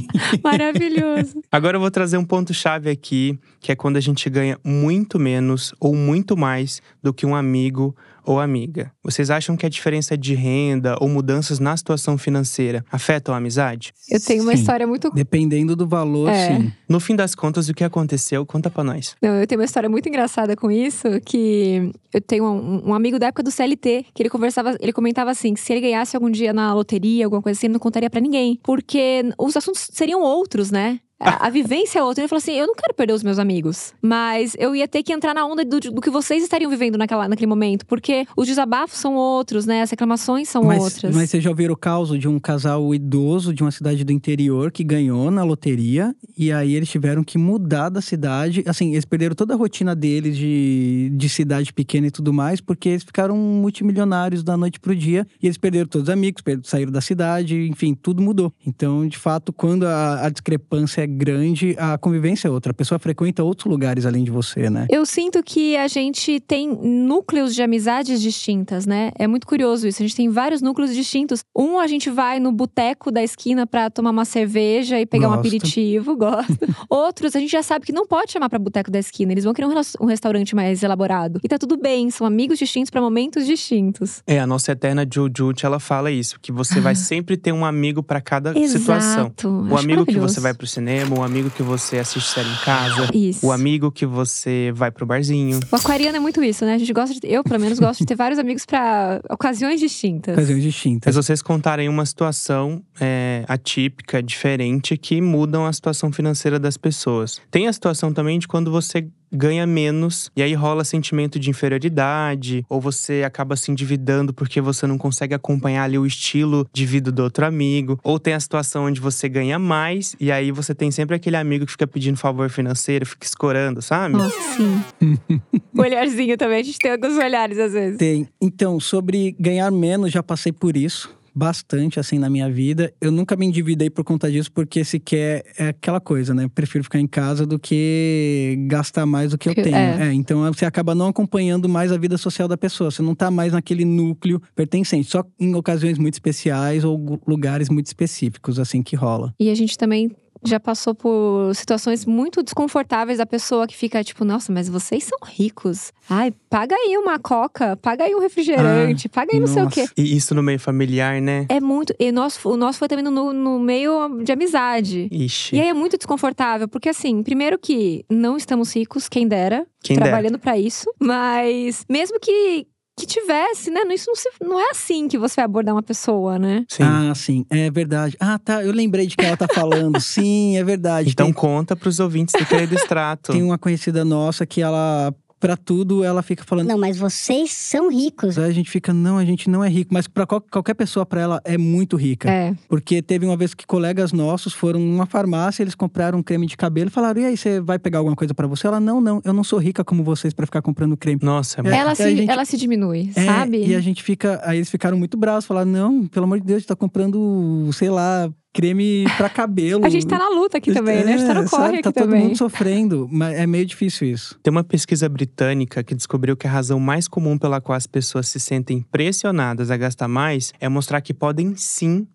[0.43, 1.41] Maravilhoso.
[1.51, 5.73] Agora eu vou trazer um ponto-chave aqui, que é quando a gente ganha muito menos
[5.79, 7.95] ou muito mais do que um amigo
[8.27, 8.91] ou amiga.
[9.03, 13.93] Vocês acham que a diferença de renda ou mudanças na situação financeira afetam a amizade?
[14.09, 14.59] Eu tenho uma Sim.
[14.59, 15.09] história muito.
[15.11, 16.47] Dependendo do valor, É.
[16.57, 16.71] sim.
[16.89, 18.45] No fim das contas, o que aconteceu?
[18.45, 19.15] Conta pra nós.
[19.21, 23.17] Não, eu tenho uma história muito engraçada com isso, que eu tenho um, um amigo
[23.17, 26.29] da época do CLT, que ele conversava, ele comentava assim, que se ele ganhasse algum
[26.29, 28.59] dia na loteria, alguma coisa assim, ele não contaria pra ninguém.
[28.63, 30.99] Porque os assuntos seriam outros, né?
[31.19, 32.21] A, a vivência é outra.
[32.21, 33.93] Ele falou assim: eu não quero perder os meus amigos.
[34.01, 37.27] Mas eu ia ter que entrar na onda do, do que vocês estariam vivendo naquela,
[37.27, 37.85] naquele momento.
[37.85, 39.81] Porque os desabafos são outros, né?
[39.81, 41.15] As reclamações são Mas, outras.
[41.15, 44.71] mas vocês já ouviram o caso de um casal idoso de uma cidade do interior
[44.71, 48.63] que ganhou na loteria e aí eles tiveram que mudar da cidade.
[48.67, 52.89] Assim, eles perderam toda a rotina deles de, de cidade pequena e tudo mais, porque
[52.89, 56.91] eles ficaram multimilionários da noite pro dia e eles perderam todos os amigos, per- saíram
[56.91, 58.53] da cidade, enfim, tudo mudou.
[58.65, 62.71] Então, de fato, quando a, a discrepância é grande, a convivência é outra.
[62.71, 64.85] A pessoa frequenta outros lugares além de você, né?
[64.89, 69.11] Eu sinto que a gente tem núcleos de amizades distintas, né?
[69.17, 70.01] É muito curioso isso.
[70.01, 71.43] A gente tem vários núcleos distintos.
[71.55, 75.31] Um, a gente vai no boteco da esquina pra tomar uma cerveja e pegar um
[75.31, 75.39] Gosto.
[75.39, 76.67] aperitivo, gosta.
[76.89, 79.31] Outros, a gente já sabe que não pode chamar pra boteco da esquina.
[79.31, 81.39] Eles vão querer um, um restaurante mais elaborado.
[81.43, 84.21] E tá tudo bem, são amigos distintos pra momentos distintos.
[84.27, 88.03] É, a nossa eterna Jujut, ela fala isso, que você vai sempre ter um amigo
[88.03, 89.27] pra cada situação.
[89.27, 89.47] Exato.
[89.49, 92.49] O Acho amigo que você vai pro cinema, cinema, o amigo que você assiste série
[92.49, 93.45] em casa, Isso.
[93.45, 95.59] o amigo que você vai pro barzinho.
[95.71, 96.73] O aquariano é muito isso, né?
[96.73, 97.21] A gente gosta de.
[97.23, 100.33] Eu, pelo menos, gosto de ter vários amigos pra ocasiões distintas.
[100.33, 101.15] Ocasiões Mas distintas.
[101.15, 107.39] vocês contarem uma situação é, atípica, diferente, que mudam a situação financeira das pessoas.
[107.51, 112.65] Tem a situação também de quando você ganha menos e aí rola sentimento de inferioridade,
[112.69, 117.11] ou você acaba se endividando porque você não consegue acompanhar ali o estilo de vida
[117.11, 120.91] do outro amigo, ou tem a situação onde você ganha mais e aí você tem
[120.91, 124.15] sempre aquele amigo que fica pedindo favor financeiro, fica escorando, sabe?
[124.15, 124.81] Nossa, sim.
[125.73, 127.97] o olharzinho também, a gente tem alguns olhares às vezes.
[127.97, 128.27] Tem.
[128.41, 131.17] Então, sobre ganhar menos, já passei por isso.
[131.37, 132.91] Bastante, assim, na minha vida.
[132.99, 136.49] Eu nunca me endividei por conta disso, porque sequer é aquela coisa, né?
[136.53, 139.75] Prefiro ficar em casa do que gastar mais do que eu tenho.
[139.75, 140.07] é.
[140.07, 142.89] É, então você acaba não acompanhando mais a vida social da pessoa.
[142.89, 145.11] Você não tá mais naquele núcleo pertencente.
[145.11, 149.31] Só em ocasiões muito especiais ou lugares muito específicos, assim, que rola.
[149.39, 150.09] E a gente também
[150.43, 155.17] já passou por situações muito desconfortáveis da pessoa que fica tipo, nossa, mas vocês são
[155.25, 155.91] ricos.
[156.09, 159.81] Ai, paga aí uma coca, paga aí um refrigerante, paga aí não sei o quê.
[159.81, 159.93] nossa.
[159.97, 161.45] E isso no meio familiar, né?
[161.49, 161.93] É muito.
[161.99, 165.07] E nosso, o nosso foi também no, no meio de amizade.
[165.11, 165.55] Ixi.
[165.55, 169.95] E aí é muito desconfortável, porque assim, primeiro que não estamos ricos, quem dera, Quem
[169.95, 170.07] dera.
[170.09, 173.81] trabalhando pra isso, mas mesmo que, que tivesse, né?
[173.93, 176.65] Isso não, se- não é assim que você vai abordar uma pessoa, né?
[176.67, 176.83] Sim.
[176.83, 178.17] Ah, sim, é verdade.
[178.19, 178.63] Ah, tá.
[178.63, 179.99] Eu lembrei de que ela tá falando.
[180.01, 181.11] sim, é verdade.
[181.11, 183.31] então Tem- conta pros ouvintes do Querido Extrato.
[183.31, 186.67] Tem uma conhecida nossa que ela, pra tudo, ela fica falando.
[186.67, 188.37] Não, mas vocês são ricos.
[188.37, 189.93] Aí a gente fica, não, a gente não é rico.
[189.93, 192.29] Mas pra qual- qualquer pessoa, pra ela, é muito rica.
[192.29, 192.55] É.
[192.67, 196.57] Porque teve uma vez que colegas nossos foram numa farmácia, eles compraram um creme de
[196.57, 198.67] cabelo e falaram: e aí, você vai pegar alguma coisa pra você?
[198.67, 201.19] Ela, não, não, eu não sou rica como vocês pra ficar comprando creme.
[201.23, 203.65] Nossa, é É, Ela, se, gente- ela se diminui, É, sabe?
[203.65, 204.41] E a gente fica.
[204.43, 207.69] Aí eles ficaram muito bravos, falaram: não, pelo amor de Deus, a gente tá comprando,
[207.73, 209.85] sei lá, creme pra cabelo.
[209.85, 211.13] A gente tá na luta aqui também, né?
[211.13, 211.73] A gente tá no É, corre sabe?
[211.75, 212.23] aqui Tá todo também.
[212.23, 214.39] mundo sofrendo, mas é meio difícil isso.
[214.41, 218.27] Tem uma pesquisa britânica que descobriu que a razão mais comum pela qual as pessoas
[218.27, 222.07] se sentem pressionadas a gastar mais é mostrar que podem sim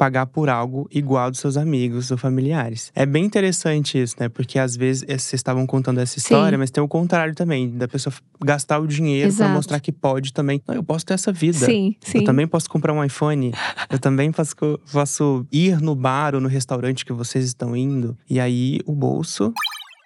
[0.00, 2.90] pagar por algo igual dos seus amigos ou familiares.
[2.94, 4.30] É bem interessante isso, né?
[4.30, 7.86] Porque às vezes eh, vocês estavam contando essa história, mas tem o contrário também, da
[7.86, 8.10] pessoa
[8.42, 9.52] gastar o dinheiro pra Exato.
[9.52, 10.62] mostrar que pode também.
[10.66, 11.66] Não, eu posso ter essa vida.
[11.66, 12.20] Sim, sim.
[12.20, 13.52] Eu também posso comprar um iPhone.
[13.90, 14.56] Eu também posso,
[14.90, 18.16] posso ir no bar ou no restaurante que vocês estão indo.
[18.28, 19.52] E aí o bolso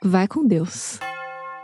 [0.03, 0.99] Vai com Deus.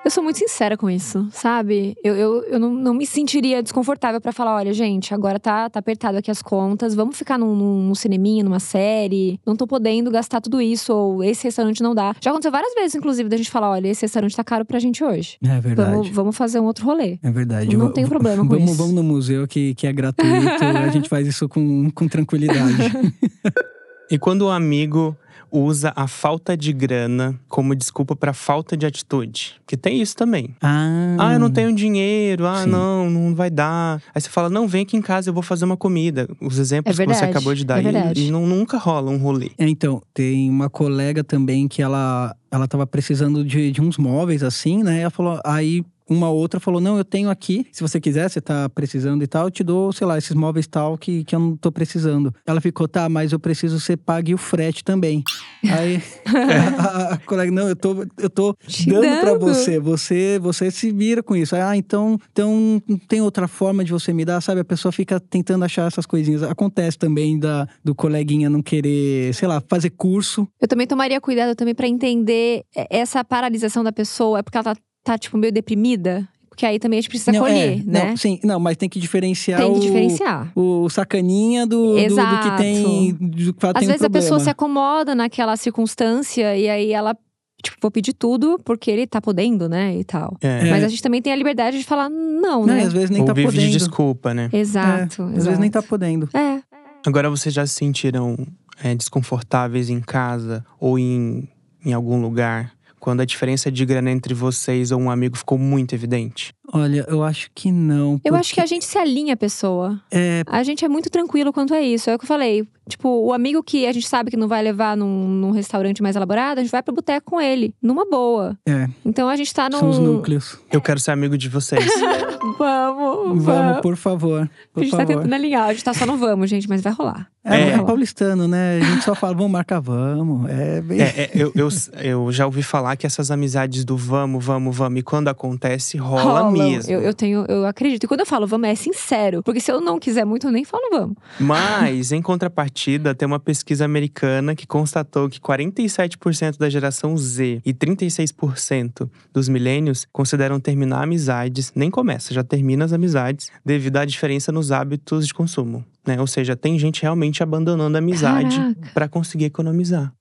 [0.02, 1.94] Eu sou muito sincera com isso, sabe?
[2.02, 5.78] Eu, eu, eu não, não me sentiria desconfortável pra falar: olha, gente, agora tá, tá
[5.78, 9.38] apertado aqui as contas, vamos ficar num, num, num cineminha, numa série.
[9.44, 12.16] Não tô podendo gastar tudo isso, ou esse restaurante não dá.
[12.20, 15.04] Já aconteceu várias vezes, inclusive, da gente falar: olha, esse restaurante tá caro pra gente
[15.04, 15.36] hoje.
[15.44, 15.90] É verdade.
[15.92, 17.18] Vamos, vamos fazer um outro rolê.
[17.22, 17.76] É verdade.
[17.76, 18.78] Não Va- tenho problema com vamos, isso.
[18.78, 20.32] Vamos no museu que, que é gratuito.
[20.32, 22.74] a gente faz isso com, com tranquilidade.
[24.12, 25.16] E quando o amigo
[25.52, 29.54] usa a falta de grana como desculpa pra falta de atitude.
[29.64, 30.54] Porque tem isso também.
[30.60, 32.46] ah, Ah, eu não tenho dinheiro.
[32.46, 32.70] Ah, Sim.
[32.70, 34.02] não, não vai dar.
[34.14, 36.28] Aí você fala, não, vem aqui em casa, eu vou fazer uma comida.
[36.40, 37.84] Os exemplos É que você acabou de dar.
[37.84, 39.50] é e- e, não, nunca rola um rolê.
[39.58, 44.42] É, então, tem uma colega também que ela, ela tava precisando de, de uns móveis
[44.42, 45.00] assim, né?
[45.00, 48.68] Ela falou, aí uma outra falou: Não, eu tenho aqui, se você quiser, você tá
[48.68, 51.57] precisando e tal, eu te dou, sei lá, esses móveis tal que, que eu não
[51.57, 52.35] tô precisando.
[52.46, 55.23] Ela ficou, tá, mas eu preciso que você pague o frete também.
[55.70, 59.40] Aí a, a- a colega, não, eu tô, eu tô Te dando pra dando.
[59.40, 61.55] você, você, você se vira com isso.
[61.55, 64.61] Ah, então, então tem outra forma de você me dar, sabe?
[64.61, 66.42] A pessoa fica tentando achar essas coisinhas.
[66.42, 70.49] Acontece também da, do coleguinha não querer, sei lá, fazer curso.
[70.61, 74.38] Eu também tomaria cuidado também pra entender é, essa paralisação da pessoa.
[74.38, 76.28] É porque ela tá, tá, tipo, meio deprimida.
[76.48, 78.08] Porque aí também a gente precisa Não, acolher, é, né?
[78.10, 80.52] Não, sim, não, mas tem que diferenciar Tem que o- diferenciar.
[80.54, 83.14] O, sacaninha do, do, do que tem.
[83.14, 87.16] Do que Às tem um vezes a pessoa se acomoda naquela circunstância e aí ela,
[87.62, 89.96] tipo, vou pedir tudo porque ele tá podendo, né?
[89.96, 90.36] E tal.
[90.42, 90.68] É.
[90.68, 92.82] Mas a gente também tem a liberdade de falar não, Não, né?
[92.82, 93.62] às vezes nem Ou tá vive podendo.
[93.66, 94.50] de desculpa, né?
[94.52, 95.22] Exato, É, exato.
[95.38, 96.28] Às vezes nem tá podendo.
[96.34, 96.60] É.
[97.06, 98.36] Agora vocês já se sentiram
[98.82, 101.48] é, desconfortáveis em casa ou em,
[101.86, 105.94] em algum lugar quando a diferença de grana entre vocês ou um amigo ficou muito
[105.94, 106.54] evidente?
[106.72, 108.20] Olha, eu acho que não.
[108.24, 110.00] Eu acho que porque- a gente se alinha a pessoa.
[110.11, 112.09] É, A gente é muito tranquilo quanto a isso.
[112.11, 112.66] É o que eu falei.
[112.88, 116.16] Tipo, o amigo que a gente sabe que não vai levar num, num restaurante mais
[116.16, 118.59] elaborado, a gente vai pro boteco com ele, numa boa.
[118.66, 119.78] é, Então a gente tá num.
[119.78, 120.59] são os núcleos.
[120.72, 121.85] Eu quero ser amigo de vocês.
[122.59, 124.42] Vamos, Vamos, por favor.
[124.42, 125.14] A Por gente tá favor.
[125.16, 125.68] tentando alinhar.
[125.68, 127.28] A gente tá só no vamos, gente, mas vai rolar.
[127.44, 127.68] É, É.
[127.74, 128.78] é paulistano, né?
[128.83, 130.48] A gente só fala, vamos marcar, vamos.
[130.50, 131.00] É bem.
[131.00, 131.68] É, é, eu, eu,
[132.02, 136.22] eu já ouvi falar que essas amizades do vamos, vamos, vamos, e quando acontece, rola,
[136.22, 136.50] Rola.
[136.61, 136.73] Falam.
[136.73, 136.92] mesmo.
[136.92, 138.05] Eu, eu tenho, eu acredito.
[138.05, 139.42] E quando eu falo vamos, é sincero.
[139.42, 141.16] Porque se eu não quiser muito, eu nem falo vamos.
[141.38, 147.73] Mas, em contrapartida, tem uma pesquisa americana que constatou que 47% da geração Z e
[147.75, 154.53] 36% dos milênios consideram terminar amizades, nem começa, já termina as amizades, devido à diferença
[154.53, 155.85] nos hábitos de consumo.
[156.07, 156.20] Né?
[156.20, 158.59] Ou seja, tem gente realmente abandonando a amizade
[158.94, 160.12] para conseguir economizar.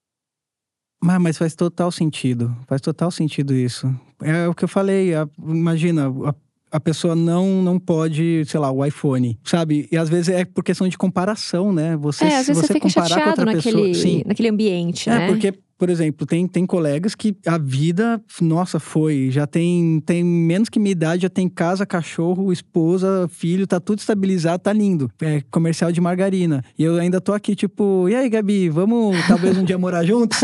[1.01, 2.55] Mas, mas faz total sentido.
[2.67, 3.93] Faz total sentido isso.
[4.21, 5.13] É o que eu falei.
[5.15, 6.35] a- imagina, a,
[6.71, 9.87] a pessoa não, não pode, sei lá, o iPhone, sabe?
[9.91, 11.95] E às vezes é por questão de comparação, né?
[11.97, 13.93] Você, é, às se vezes você, você fica comparar com chateado outra naquele, pessoa.
[13.93, 14.23] Sim.
[14.25, 15.27] naquele ambiente, É, né?
[15.27, 19.29] porque, por exemplo, tem, tem colegas que a vida, nossa, foi.
[19.31, 23.99] Já tem, tem menos que minha idade, já tem casa, cachorro, esposa, filho, tá tudo
[23.99, 25.09] estabilizado, tá lindo.
[25.21, 26.61] É comercial de margarina.
[26.77, 30.39] E eu ainda tô aqui, tipo, e aí, Gabi, vamos talvez um dia morar juntos?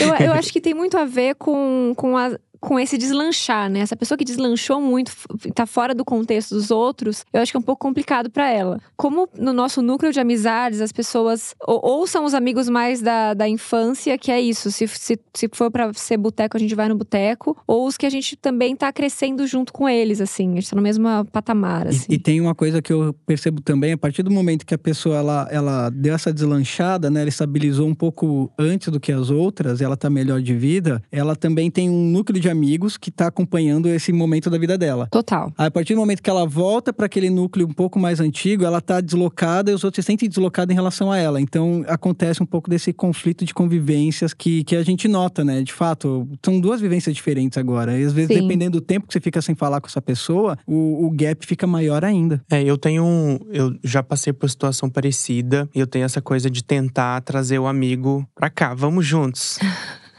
[0.00, 3.80] eu, eu acho que tem muito a ver com, com, a- com esse deslanchar, né?
[3.80, 5.10] Essa pessoa que deslanchou muito,
[5.54, 8.80] tá fora do contexto dos outros, eu acho que é um pouco complicado pra ela.
[8.96, 13.34] Como no nosso núcleo de amizades, as pessoas ou, ou são os amigos mais da,
[13.34, 14.70] da infância, que é isso.
[14.70, 17.56] Se, se, se for pra ser boteco, a gente vai no boteco.
[17.66, 20.52] Ou os que a gente também tá crescendo junto com eles, assim.
[20.52, 22.06] A gente tá no mesmo patamar, assim.
[22.08, 24.78] E, e tem uma coisa que eu percebo também, a partir do momento que a
[24.78, 27.20] pessoa ela, ela deu essa deslanchada, né?
[27.20, 31.34] Ela estabilizou um pouco antes do que as outras, ela tá melhor de vida, ela
[31.36, 35.08] também tem um núcleo de amigos que tá acompanhando esse momento da vida dela.
[35.10, 35.52] Total.
[35.56, 38.64] Aí, a partir do momento que ela volta para aquele núcleo um pouco mais antigo,
[38.64, 41.40] ela tá deslocada e os outros se sentem deslocados em relação a ela.
[41.40, 45.62] Então, acontece um pouco desse conflito de convivências que, que a gente nota, né?
[45.62, 47.98] De fato, são duas vivências diferentes agora.
[47.98, 48.42] E às vezes, Sim.
[48.42, 51.66] dependendo do tempo que você fica sem falar com essa pessoa, o, o gap fica
[51.66, 52.42] maior ainda.
[52.50, 53.38] É, eu tenho um.
[53.50, 57.66] Eu já passei por situação parecida e eu tenho essa coisa de tentar trazer o
[57.66, 58.72] amigo pra cá.
[58.72, 59.58] Vamos juntos.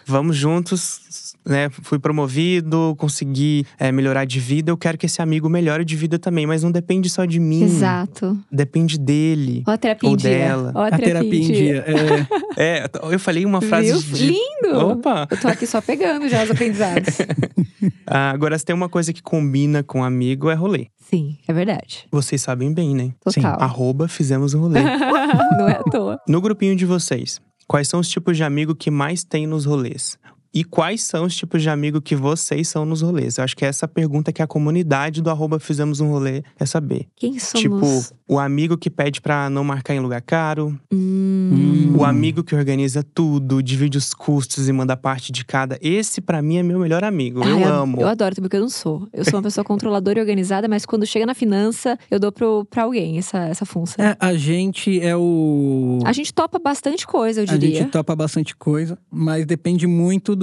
[0.06, 1.00] Vamos juntos,
[1.46, 1.70] né?
[1.70, 4.72] Fui promovido, consegui é, melhorar de vida.
[4.72, 7.64] Eu quero que esse amigo melhore de vida também, mas não depende só de mim.
[7.64, 8.38] Exato.
[8.52, 9.64] Depende dele.
[9.68, 10.30] Ó a terapia Ou em dia.
[10.30, 10.72] dela.
[10.76, 11.86] Ó a A terapia, terapia em dia.
[11.88, 12.54] É,
[12.84, 14.02] É, eu falei uma frase Viu?
[14.16, 14.26] de.
[14.28, 14.78] Lindo!
[14.92, 15.28] Opa!
[15.30, 17.18] Eu tô aqui só pegando já os aprendizados.
[18.06, 20.88] Ah, agora, se tem uma coisa que combina com amigo, é rolê.
[21.10, 22.06] Sim, é verdade.
[22.12, 23.12] Vocês sabem bem, né?
[23.24, 23.60] Total.
[23.62, 24.80] Arroba, fizemos um rolê.
[25.58, 26.20] Não é à toa.
[26.28, 30.18] No grupinho de vocês, quais são os tipos de amigo que mais tem nos rolês?
[30.54, 33.38] E quais são os tipos de amigo que vocês são nos rolês?
[33.38, 36.68] Eu acho que é essa pergunta que a comunidade do arroba fizemos um rolê quer
[36.68, 37.08] saber.
[37.16, 37.62] Quem somos?
[37.62, 42.56] Tipo, o amigo que pede pra não marcar em lugar caro, Hum, o amigo que
[42.56, 45.78] organiza tudo, divide os custos e manda parte de cada.
[45.82, 47.42] Esse, pra mim, é meu melhor amigo.
[47.44, 48.02] ai, eu ad- amo.
[48.02, 49.08] Eu adoro também, porque eu não sou.
[49.14, 52.66] Eu sou uma pessoa controladora e organizada, mas quando chega na finança, eu dou pro,
[52.66, 54.04] pra alguém essa, essa função.
[54.04, 56.00] é, a gente é o.
[56.06, 57.80] A gente topa bastante coisa, eu A diria.
[57.80, 60.43] gente topa bastante coisa, mas depende muito do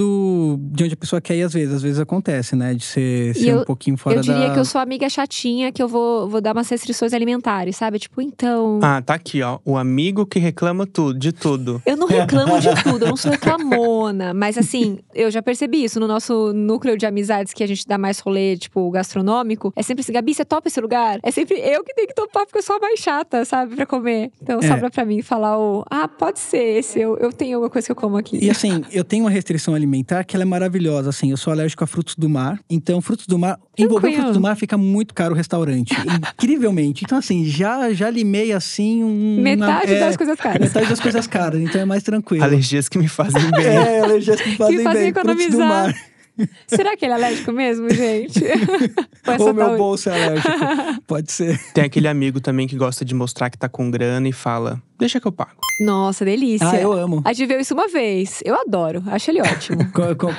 [0.71, 1.73] de onde a pessoa quer ir às vezes.
[1.75, 2.73] Às vezes acontece, né?
[2.73, 4.53] De ser, ser eu- um pouquinho fora eu diria da.
[4.53, 7.99] que eu sou amiga chatinha, que eu vou, vou dar umas restrições alimentares, sabe?
[7.99, 8.79] Tipo, então.
[8.81, 9.59] Ah, tá aqui, ó.
[9.65, 11.81] O amigo que reclama tudo, de tudo.
[11.85, 14.33] Eu não reclamo de tudo, eu não sou reclamona.
[14.33, 17.97] Mas assim, eu já percebi isso no nosso núcleo de amizades que a gente dá
[17.97, 19.73] mais rolê, tipo, gastronômico.
[19.75, 21.19] É sempre assim, Gabi, você topa esse lugar?
[21.23, 23.85] É sempre eu que tenho que topar, porque eu sou a mais chata, sabe, pra
[23.85, 24.31] comer.
[24.41, 24.67] Então É.
[24.67, 25.83] sobra pra mim falar o.
[25.89, 28.37] Ah, pode ser esse, eu, eu tenho alguma coisa que eu como aqui.
[28.43, 29.90] E assim, eu tenho uma restrição alimentar
[30.25, 31.09] que ela é maravilhosa.
[31.09, 32.59] Assim, eu sou alérgico a frutos do mar.
[32.69, 33.59] Então, frutos do mar.
[33.77, 35.93] Envolver frutos do mar fica muito caro o restaurante.
[36.33, 37.03] Incrivelmente.
[37.03, 39.41] Então, assim, já, já limei assim um.
[39.41, 40.59] Metade uma- é, das coisas caras.
[40.61, 41.61] Metade das coisas caras.
[41.61, 42.43] Então é mais tranquilo.
[42.43, 43.65] Alergias que me fazem bem.
[43.65, 45.13] É, alergias que fazem fazem bem.
[45.13, 45.67] Frutos do economizar.
[45.67, 45.95] mar.
[46.67, 48.43] Será que ele é alérgico mesmo, gente?
[49.39, 50.49] Ou é meu tal- bolso é alérgico.
[51.07, 51.59] Pode ser.
[51.73, 55.19] Tem aquele amigo também que gosta de mostrar que tá com grana e fala: Deixa
[55.19, 55.51] que eu pago.
[55.79, 56.69] Nossa, delícia.
[56.69, 57.21] Ah, eu amo.
[57.25, 58.39] A gente viu isso uma vez.
[58.45, 59.03] Eu adoro.
[59.07, 59.81] Acho ele ótimo.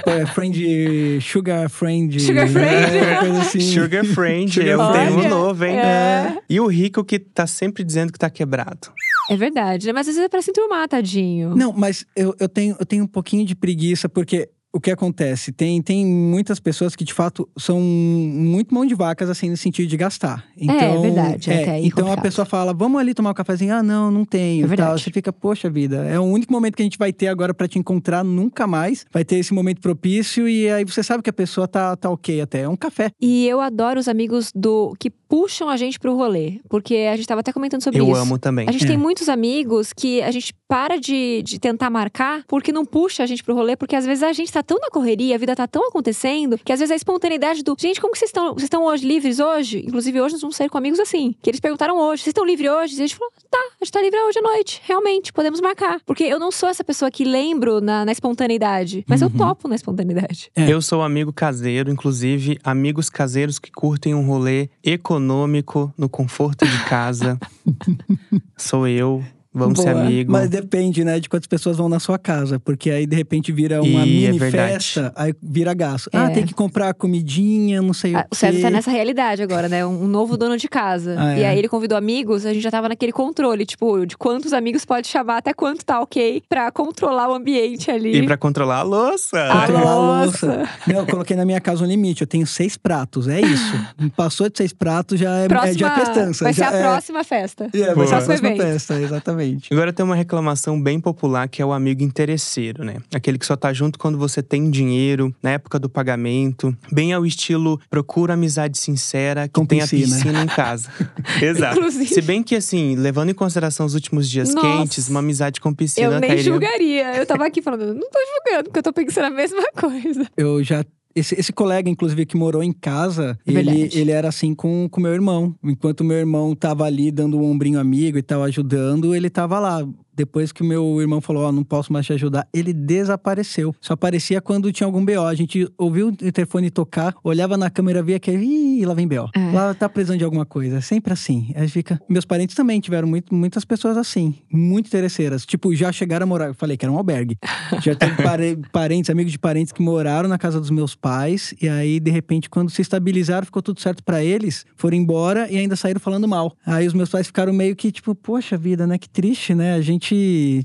[0.07, 1.21] É, friend.
[1.21, 2.21] Sugar friend.
[2.21, 2.97] Sugar friend.
[2.97, 3.61] É, coisa assim.
[3.61, 5.77] Sugar Friend, Sugar eu tenho um novo, hein?
[5.79, 6.39] é.
[6.49, 8.93] E o rico que tá sempre dizendo que tá quebrado.
[9.31, 9.93] É verdade, né?
[9.93, 11.55] Mas às vezes é pra se enturmar, tadinho.
[11.57, 15.53] Não, mas eu, eu, tenho, eu tenho um pouquinho de preguiça, porque o que acontece?
[15.53, 19.89] Tem, tem muitas pessoas que, de fato, são muito mão de vacas, assim, no sentido
[19.89, 20.45] de gastar.
[20.57, 23.75] Então, verdade, é é, até aí então a pessoa fala, vamos ali tomar um cafezinho.
[23.75, 24.55] Ah, não, não tenho.
[24.55, 24.69] É e tal.
[24.69, 25.03] verdade.
[25.03, 27.69] Você fica, poxa vida, é o único momento que a gente vai ter agora pra
[27.69, 29.05] te encontrar, nunca mais.
[29.13, 32.41] Vai ter esse momento propício e aí você sabe que a pessoa tá, tá ok
[32.41, 32.63] até.
[32.63, 33.11] É um café.
[33.21, 36.61] E eu adoro os amigos do que puxam a gente pro rolê.
[36.69, 38.17] Porque a gente tava até comentando sobre eu isso.
[38.17, 38.69] amo também.
[38.69, 38.89] A gente É.
[38.89, 43.27] tem muitos amigos que a gente para de, de tentar marcar porque não puxa a
[43.27, 45.67] gente pro rolê, porque às vezes a gente tá tão na correria, a vida tá
[45.67, 48.53] tão acontecendo, que às vezes a espontaneidade do gente, como que vocês estão?
[48.55, 49.85] Vocês estão hoje livres hoje?
[49.87, 51.35] Inclusive, hoje nós vamos sair com amigos assim.
[51.43, 52.95] Que eles perguntaram hoje: vocês estão livres hoje?
[52.95, 54.81] E a gente falou: tá, a gente tá livre hoje à noite.
[54.85, 56.01] Realmente, podemos marcar.
[56.07, 59.39] Porque eu não sou essa pessoa que lembro na, na espontaneidade, mas eu Uhum.
[59.39, 60.51] topo na espontaneidade.
[60.55, 60.71] É.
[60.71, 66.85] Eu sou amigo caseiro, inclusive amigos caseiros que curtem um rolê econômico no conforto de
[66.85, 67.39] casa.
[68.57, 69.25] sou eu.
[69.55, 70.05] Vamos ser Boa.
[70.07, 70.33] amigos.
[70.33, 72.59] Mas depende, né, de quantas pessoas vão na sua casa.
[72.59, 74.73] Porque aí, de repente, vira uma Ih, é mini verdade.
[74.73, 76.09] festa, aí vira gasto.
[76.13, 76.17] É.
[76.17, 78.63] Ah, tem que comprar comidinha, não sei Ah, o O César quê.
[78.63, 79.85] tá nessa realidade agora, né?
[79.85, 81.17] Um novo dono de casa.
[81.19, 81.49] Ah, E é?
[81.51, 85.07] aí ele convidou amigos, a gente já tava naquele controle, tipo, de quantos amigos pode
[85.07, 88.17] chamar, até quanto tá ok, pra controlar o ambiente ali.
[88.17, 89.39] E pra controlar a louça.
[89.39, 90.69] A uma louça.
[90.87, 92.23] Não, eu coloquei na minha casa um limite.
[92.23, 93.75] Eu tenho seis pratos, é isso.
[94.17, 96.45] Passou de seis pratos, já é, é- Próxima, já é festança.
[96.45, 97.69] vai ser já a é, próxima festa.
[97.75, 98.63] É, vai ser a próxima Evento.
[98.63, 99.42] festa, exatamente.
[99.71, 102.97] Agora tem uma reclamação bem popular que é o amigo interesseiro, né?
[103.15, 106.77] Aquele que só tá junto quando você tem dinheiro, na época do pagamento.
[106.91, 110.17] Bem ao estilo procura amizade sincera que Com tem a piscina.
[110.17, 110.91] piscina em casa.
[111.43, 111.79] Exato.
[111.79, 112.07] Inclusive.
[112.07, 114.67] Se bem que, assim, levando em consideração os últimos dias Nossa.
[114.67, 116.45] quentes, uma amizade com piscina Eu nem cairia.
[116.45, 117.17] julgaria.
[117.17, 120.27] Eu tava aqui falando, não tô julgando, porque eu tô pensando a mesma coisa.
[120.37, 120.85] Eu já.
[121.15, 125.01] Esse, esse colega, inclusive, que morou em casa, É ele, ele era assim com o
[125.01, 125.55] meu irmão.
[125.63, 129.87] Enquanto meu irmão tava ali dando um ombrinho amigo e tal, ajudando, ele tava lá.
[130.15, 133.75] Depois que o meu irmão falou, ó, não posso mais te ajudar, ele desapareceu.
[133.81, 135.21] Só aparecia quando tinha algum BO.
[135.27, 139.29] A gente ouviu o telefone tocar, olhava na câmera, via que, ih, lá vem BO.
[139.35, 139.53] É.
[139.53, 140.77] Lá tá precisando de alguma coisa.
[140.79, 141.53] É sempre assim.
[141.55, 142.01] Aí fica.
[142.09, 145.45] Meus parentes também tiveram muito, muitas pessoas assim, muito interesseiras.
[145.45, 146.47] Tipo, já chegaram a morar.
[146.49, 147.37] Eu falei que era um albergue.
[147.83, 151.55] Já teve pare- parentes, amigos de parentes que moraram na casa dos meus pais.
[151.61, 155.57] E aí, de repente, quando se estabilizaram, ficou tudo certo pra eles, foram embora e
[155.57, 156.55] ainda saíram falando mal.
[156.67, 158.99] Aí os meus pais ficaram meio que, tipo, poxa vida, né?
[158.99, 159.75] Que triste, né?
[159.75, 160.12] A gente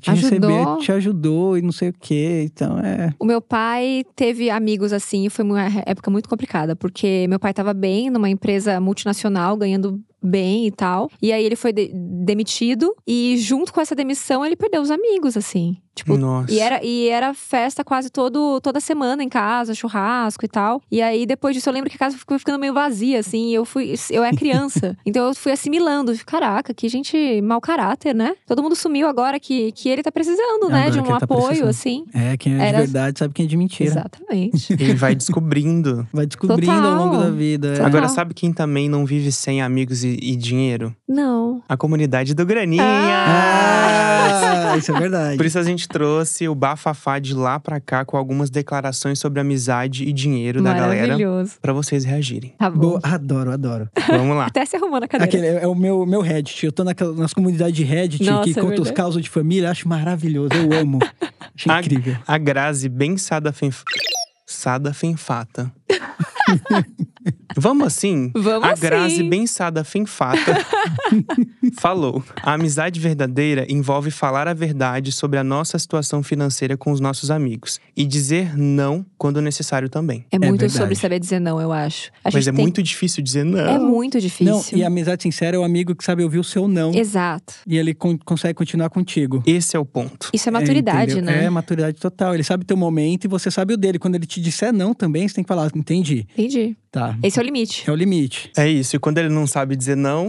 [0.02, 0.30] te Ajudou.
[0.50, 2.44] recebeu, te ajudou e não sei o quê.
[2.52, 3.14] Então é.
[3.20, 7.74] O meu pai teve amigos assim, foi uma época muito complicada, porque meu pai tava
[7.74, 11.10] bem numa empresa multinacional, ganhando bem e tal.
[11.22, 15.38] E aí ele foi de- demitido e junto com essa demissão ele perdeu os amigos
[15.38, 15.78] assim.
[15.98, 16.52] Tipo, Nossa.
[16.54, 20.80] E era, e era festa quase todo, toda semana em casa, churrasco e tal.
[20.92, 23.50] E aí, depois disso, eu lembro que a casa ficou ficando meio vazia, assim.
[23.50, 23.96] E eu fui.
[24.12, 24.96] Eu era criança.
[25.06, 26.14] então eu fui assimilando.
[26.26, 28.36] Caraca, que gente mau caráter, né?
[28.46, 30.82] Todo mundo sumiu agora que, que ele tá precisando, né?
[30.88, 31.70] Agora De um tá apoio, precisando.
[31.70, 32.06] assim.
[32.14, 33.90] É, quem é Era- de verdade sabe quem é de mentira.
[33.90, 34.74] Exatamente.
[34.80, 36.08] Ele vai descobrindo.
[36.14, 37.24] Vai descobrindo ao longo Total.
[37.24, 37.68] da vida.
[37.70, 37.72] é.
[37.74, 37.88] Total.
[37.88, 40.96] Agora, sabe quem também não vive sem amigos e, e dinheiro?
[41.08, 41.62] Não.
[41.68, 42.84] A comunidade do Graninha!
[42.84, 44.07] Ah,
[44.78, 45.38] isso é verdade.
[45.38, 49.40] Por isso a gente trouxe o bafafá de lá pra cá com algumas declarações sobre
[49.40, 51.54] amizade e dinheiro da galera Maravilhoso.
[51.62, 52.54] pra vocês reagirem.
[52.58, 52.80] Tá bom.
[52.80, 53.90] Boa, adoro, adoro.
[54.08, 54.46] Vamos lá.
[54.48, 55.26] Até se arrumou na cadeira.
[55.30, 56.66] Aquele é, é o meu, meu Reddit.
[56.66, 59.70] Eu tô naquela- nas comunidades de Reddit Nossa, que é conta os causos de família.
[59.72, 60.50] Acho maravilhoso.
[60.54, 61.00] Eu amo.
[61.56, 62.16] Achei A- incrível.
[62.28, 63.82] A Grazi bem sada fenf...
[64.46, 65.72] Sada fenfata.
[67.56, 68.32] Vamos assim?
[68.36, 69.30] Vamos A Grazi assim.
[69.30, 70.66] bem sada fenfata
[71.80, 77.00] falou: A amizade verdadeira envolve falar a verdade sobre a nossa situação financeira com os
[77.00, 80.26] nossos amigos e dizer não quando necessário também.
[80.32, 80.78] É muito verdade.
[80.78, 82.12] sobre saber dizer não, eu acho.
[82.24, 83.60] A Mas é tem- muito difícil dizer não.
[83.60, 84.46] É muito difícil.
[84.54, 86.94] Não, e a amizade sincera é o amigo que sabe ouvir o seu não.
[86.94, 87.54] Exato.
[87.66, 89.42] E ele con- consegue continuar contigo.
[89.46, 90.30] Esse é o ponto.
[90.34, 91.34] Isso é maturidade, entendeu?
[91.36, 91.46] né?
[91.46, 92.34] É, maturidade total.
[92.34, 94.00] Ele sabe teu momento e você sabe o dele.
[94.00, 96.26] Quando ele te disser não também, você tem que falar, entendi.
[96.38, 96.76] Entendi.
[96.92, 97.18] Tá.
[97.24, 97.84] Esse é o limite.
[97.88, 98.52] É o limite.
[98.58, 98.96] É isso.
[98.96, 100.28] E quando ele não sabe dizer não,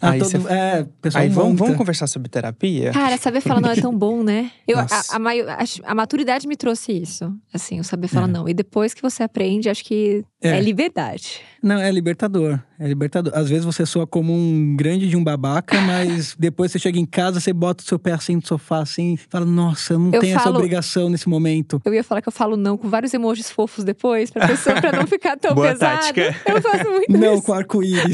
[0.00, 0.36] Ah, aí todo, você.
[0.52, 2.90] É, Aí vamos, vamos conversar sobre terapia?
[2.90, 4.50] Cara, saber falar não é tão bom, né?
[4.66, 7.32] Eu, a, a, acho- a maturidade me trouxe isso.
[7.52, 8.30] Assim, o saber falar É.
[8.30, 8.48] não.
[8.48, 10.60] E depois que você aprende, acho que é, É.
[10.60, 11.40] liberdade.
[11.62, 12.60] Não, é libertador.
[12.78, 13.32] É libertador.
[13.34, 17.06] Às vezes você soa como um grande de um babaca, mas depois você chega em
[17.06, 20.12] casa, você bota o seu pé assim no sofá, assim, e fala, nossa, eu não
[20.12, 21.80] Eu tenho essa falo- obrigação nesse momento.
[21.84, 24.92] Eu ia falar que eu falo não com vários emojis fofos depois, pra pessoa pra
[24.92, 26.00] não ficar tão Boa pesado.
[26.00, 26.36] tática.
[26.46, 27.42] Eu faço muito Não isso.
[27.44, 28.12] com arco-íris.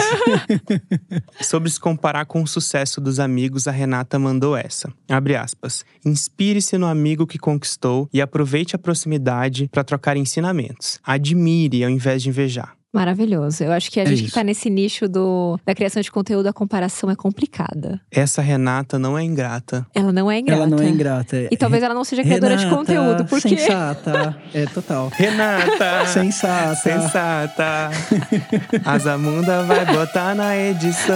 [1.40, 4.92] Sobre se comparar com o sucesso dos amigos, a Renata mandou essa.
[5.08, 5.84] Abre aspas.
[6.04, 11.00] Inspire-se no amigo que conquistou e aproveite a proximidade para trocar ensinamentos.
[11.04, 12.72] Admire ao invés de invejar.
[12.92, 13.62] Maravilhoso.
[13.62, 14.34] Eu acho que a É gente que isso.
[14.34, 18.00] tá nesse nicho do, da criação de conteúdo, a comparação é complicada.
[18.10, 19.86] Essa Renata não é ingrata.
[19.94, 20.60] Ela não é ingrata.
[20.62, 21.36] Ela não é ingrata.
[21.52, 24.36] E talvez ela não seja criadora de Renata, conteúdo, porque Sensata.
[24.52, 25.08] É total.
[25.14, 26.04] Renata!
[26.08, 26.74] Sensata.
[26.74, 27.90] Sensata!
[28.84, 31.14] A Zamunda vai botar na edição.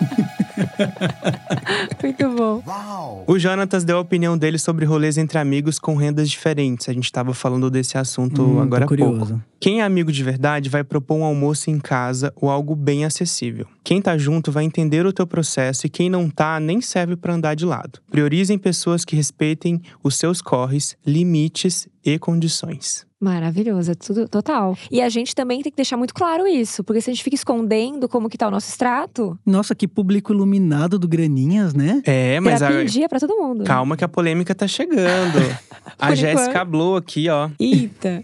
[2.02, 3.24] muito bom.
[3.26, 6.88] O Jonatas deu a opinião dele sobre rolês entre amigos com rendas diferentes.
[6.88, 9.40] A gente tava falando desse assunto Hum, agora há pouco.
[9.58, 13.66] Quem é amigo de verdade vai propor um almoço em casa ou algo bem acessível.
[13.82, 17.34] Quem tá junto vai entender o teu processo e quem não tá nem serve pra
[17.34, 18.00] andar de lado.
[18.10, 23.05] Priorizem pessoas que respeitem os seus corres, limites e condições.
[23.20, 24.76] Maravilhoso, é tudo total.
[24.90, 27.34] E a gente também tem que deixar muito claro isso, porque se a gente fica
[27.34, 32.02] escondendo como que tá o nosso extrato, Nossa, que público iluminado do Graninhas, né?
[32.04, 33.64] É, mas terapia a- em dia pra todo mundo.
[33.64, 35.38] calma que a polêmica tá chegando.
[35.98, 36.62] a Jéssica.
[36.64, 38.22] Blow aqui, ó, Eita.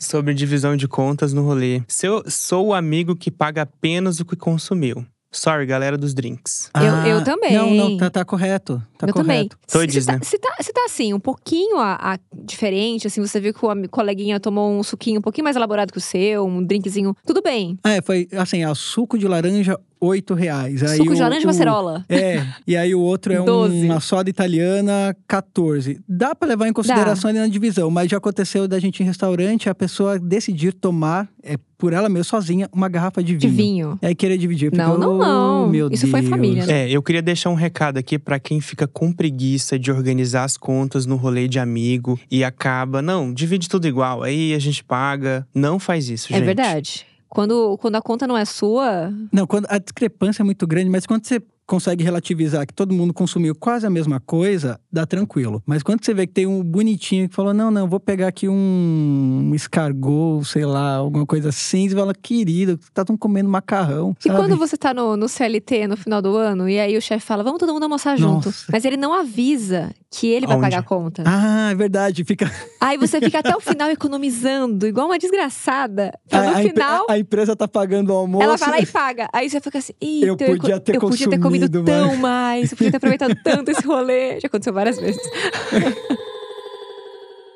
[0.00, 1.82] sobre divisão de contas no rolê.
[1.86, 5.04] Se eu sou o amigo que paga apenas o que consumiu.
[5.36, 6.70] Sorry, galera dos drinks.
[6.74, 7.52] Eu- eu também.
[7.52, 8.80] Não, não, tá, tá correto.
[8.96, 9.48] Tá eu também.
[9.48, 9.58] correto.
[9.70, 10.20] Todes, se, tá, né?
[10.22, 13.88] se, tá, se tá assim, um pouquinho a, a- diferente, assim, você viu que o
[13.88, 17.76] coleguinha tomou um suquinho um pouquinho mais elaborado que o seu, um drinkzinho, tudo bem.
[17.84, 20.82] É, foi assim, a suco de laranja, oito reais.
[20.82, 22.04] Aí Suco de laranja com o- acerola.
[22.08, 25.98] É, e aí o outro é um- uma soda italiana, 14.
[26.08, 29.06] Dá pra levar em consideração ali na divisão, mas já aconteceu da gente ir em
[29.06, 33.56] restaurante, a pessoa decidir tomar, é, por ela mesma, sozinha, uma garrafa de De vinho.
[33.90, 33.98] vinho.
[34.00, 34.72] E aí querer dividir.
[34.72, 35.68] Não, Fica, não, "Oh, não.
[35.68, 36.84] Meu Isso foi Deus." família, né?
[36.84, 40.56] É, eu queria deixar um recado aqui pra quem fica com preguiça de organizar as
[40.56, 45.46] contas no rolê de amigo e acaba, não, divide tudo igual, aí a gente paga.
[45.54, 46.46] Não faz isso, É gente.
[46.46, 47.04] verdade.
[47.28, 51.04] Quando, quando a conta não é sua, Não, quando a discrepância é muito grande, mas
[51.04, 55.62] quando você consegue relativizar que todo mundo consumiu quase a mesma coisa, dá tranquilo.
[55.66, 58.48] Mas quando você vê que tem um bonitinho que falou, não, não, vou pegar aqui
[58.48, 64.28] um escargot, sei lá, alguma coisa assim, você fala, querido, tá tão comendo macarrão, E
[64.28, 64.38] sabe?
[64.38, 67.42] quando você tá no, no CLT no final do ano, e aí o chefe fala,
[67.42, 68.46] vamos todo mundo almoçar junto.
[68.46, 68.66] Nossa.
[68.70, 70.66] Mas ele não avisa que ele vai Aonde?
[70.66, 71.24] pagar a conta.
[71.26, 72.48] Ah, é verdade, fica...
[72.80, 76.12] Aí você fica até o final economizando, igual uma desgraçada.
[76.28, 78.44] Pra a, no a empre- final, a- empresa tá pagando o almoço.
[78.44, 79.28] ela vai lá e paga.
[79.32, 82.70] Aí você fica assim, Eita, Eu podia ter eu podia ter comido consumido tão mais.
[82.70, 84.38] Eu podia ter aproveitado tanto esse rolê.
[84.40, 85.20] Já aconteceu várias vezes.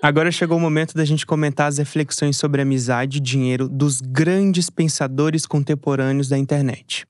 [0.01, 4.71] Agora chegou o momento da gente comentar as reflexões sobre amizade e dinheiro dos grandes
[4.71, 7.05] pensadores contemporâneos da internet.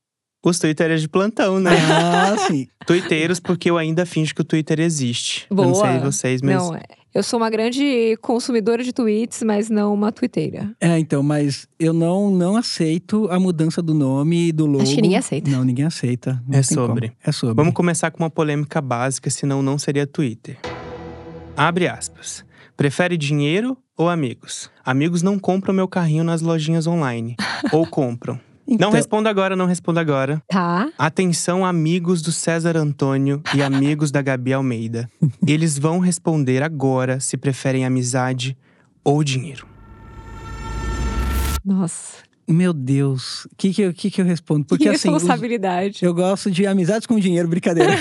[0.44, 1.70] Os twitters de plantão, né?
[1.92, 2.68] Ah, sim.
[2.86, 5.46] Twitteiros, porque eu ainda finjo que o Twitter existe.
[5.50, 5.68] Eu Boa.
[5.68, 6.54] não sei vocês, mas.
[6.54, 6.82] Não, é.
[7.12, 10.70] eu sou uma grande consumidora de tweets, mas não uma twitteira.
[10.80, 14.82] É, então, mas eu não, não aceito a mudança do nome e do logo.
[14.82, 15.50] Acho que ninguém aceita.
[15.50, 16.40] Não, ninguém aceita.
[16.46, 16.86] Não É tem como.
[16.86, 17.12] sobre.
[17.24, 17.56] É sobre.
[17.56, 20.56] Vamos começar com uma polêmica básica, senão não seria Twitter.
[21.56, 22.44] Abre aspas.
[22.76, 24.70] Prefere dinheiro ou amigos?
[24.84, 27.34] Amigos não compram meu carrinho nas lojinhas online.
[27.72, 28.38] ou compram.
[28.68, 30.42] Não Então- responda agora, não responda agora.
[30.46, 30.90] Tá?
[30.98, 35.10] Atenção, amigos do César Antônio e amigos da Gabi Almeida.
[35.46, 38.56] Eles vão responder agora se preferem amizade
[39.02, 39.66] ou dinheiro.
[41.64, 42.18] Nossa.
[42.50, 44.64] Meu Deus, o que que, eu- que que eu respondo?
[44.64, 45.98] Porque que assim, os- responsabilidade.
[46.02, 47.92] eu gosto de amizades com dinheiro, brincadeira.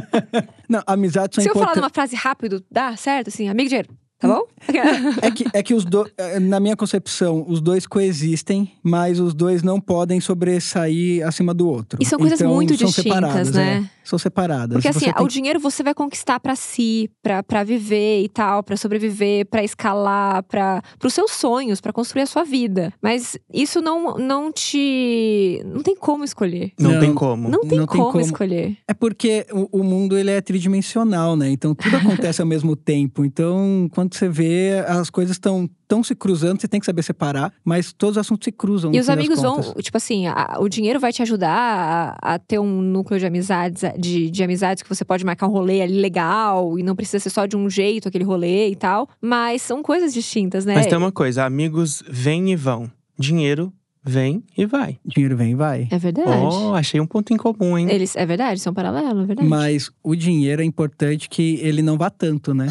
[0.68, 3.28] não, amizades são Se eu falar numa frase rápido, dá certo?
[3.28, 3.88] Assim, amigo dinheiro,
[4.18, 4.42] tá bom?
[5.22, 6.10] É que, é que os dois,
[6.40, 11.98] na minha concepção, os dois coexistem, mas os dois não podem sobressair acima do outro.
[12.02, 13.86] E são coisas Então, muito são distintas, separadas, né?
[13.92, 13.96] é.
[14.06, 14.72] São separadas.
[14.76, 18.28] Porque assim, Você tem o dinheiro você vai conquistar pra si, pra pra viver e
[18.28, 22.92] tal, pra sobreviver, pra escalar, para os seus sonhos, pra construir a sua vida.
[23.02, 26.72] Mas isso não não te não tem como escolher.
[26.78, 27.00] Não, Não.
[27.00, 27.48] tem como.
[27.48, 28.24] Não tem, Não tem como, como.
[28.24, 28.76] escolher.
[28.88, 31.50] É porque o, o mundo ele é tridimensional, né?
[31.50, 33.24] Então tudo acontece ao mesmo tempo.
[33.24, 37.52] Então, quando você vê, as coisas estão tão se cruzando, você tem que saber separar,
[37.64, 38.92] mas todos os assuntos se cruzam.
[38.94, 42.58] E os amigos vão, tipo assim, a- o dinheiro vai te ajudar a, a ter
[42.58, 46.78] um núcleo de amizades, de, de amizades que você pode marcar um rolê ali legal
[46.78, 49.08] e não precisa ser só de um jeito aquele rolê e tal.
[49.20, 50.74] Mas são coisas distintas, né?
[50.74, 52.90] Mas tem uma coisa: amigos vêm e vão.
[53.18, 53.72] Dinheiro
[54.04, 54.98] vem e vai.
[55.04, 55.88] Dinheiro vem e vai.
[55.90, 56.30] É verdade.
[56.30, 57.88] Oh, achei um ponto em comum, hein?
[57.90, 59.48] Eles, é verdade, são paralelos, é verdade.
[59.48, 62.66] Mas o dinheiro é importante que ele não vá tanto, né?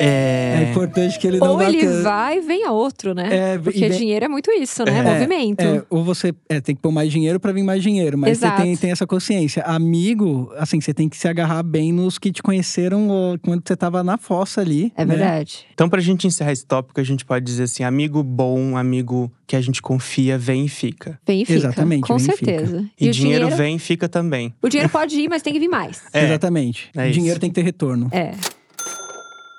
[0.00, 0.70] É, É.
[0.70, 3.28] importante que ele não Ou ele vai e vem a outro, né?
[3.54, 4.98] É, Porque vem- dinheiro é muito isso, né?
[4.98, 5.60] É, Movimento.
[5.60, 8.56] É, ou você é, tem que pôr mais dinheiro pra vir mais dinheiro, mas Exato.
[8.56, 9.62] você tem, tem essa consciência.
[9.62, 13.08] Amigo, assim, você tem que se agarrar bem nos que te conheceram
[13.42, 14.92] quando você tava na fossa ali.
[14.96, 15.16] É né?
[15.16, 15.66] verdade.
[15.74, 19.56] Então, pra gente encerrar esse tópico, a gente pode dizer assim: amigo bom, amigo que
[19.56, 21.18] a gente confia, vem e fica.
[21.26, 21.58] Vem e fica.
[21.58, 22.44] Exatamente, Com vem e fica.
[22.52, 22.84] certeza.
[23.00, 24.54] E, o dinheiro, vem e fica também.
[24.62, 26.02] O dinheiro pode ir, mas tem que vir mais.
[26.12, 26.24] É.
[26.24, 26.88] Exatamente.
[26.96, 27.14] É isso.
[27.18, 28.08] dinheiro tem que ter retorno.
[28.12, 28.32] É.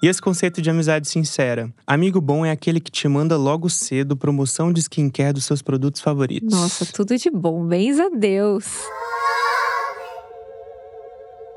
[0.02, 1.72] E esse conceito de amizade sincera?
[1.86, 6.02] Amigo bom é aquele que te manda logo cedo promoção de skincare dos seus produtos
[6.02, 6.52] favoritos.
[6.52, 7.64] Nossa, tudo de bom.
[7.68, 8.66] Bens a Deus.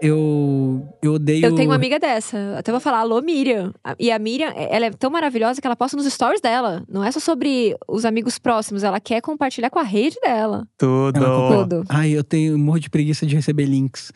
[0.00, 1.46] Eu, eu odeio.
[1.46, 2.56] Eu tenho uma amiga dessa.
[2.58, 3.72] Até vou falar, alô, Miriam.
[3.98, 6.82] E a Miriam, ela é tão maravilhosa que ela posta nos stories dela.
[6.88, 10.66] Não é só sobre os amigos próximos, ela quer compartilhar com a rede dela.
[10.76, 11.20] Tudo.
[11.20, 11.84] Tudo.
[11.88, 14.12] Ai, eu tenho morro de preguiça de receber links.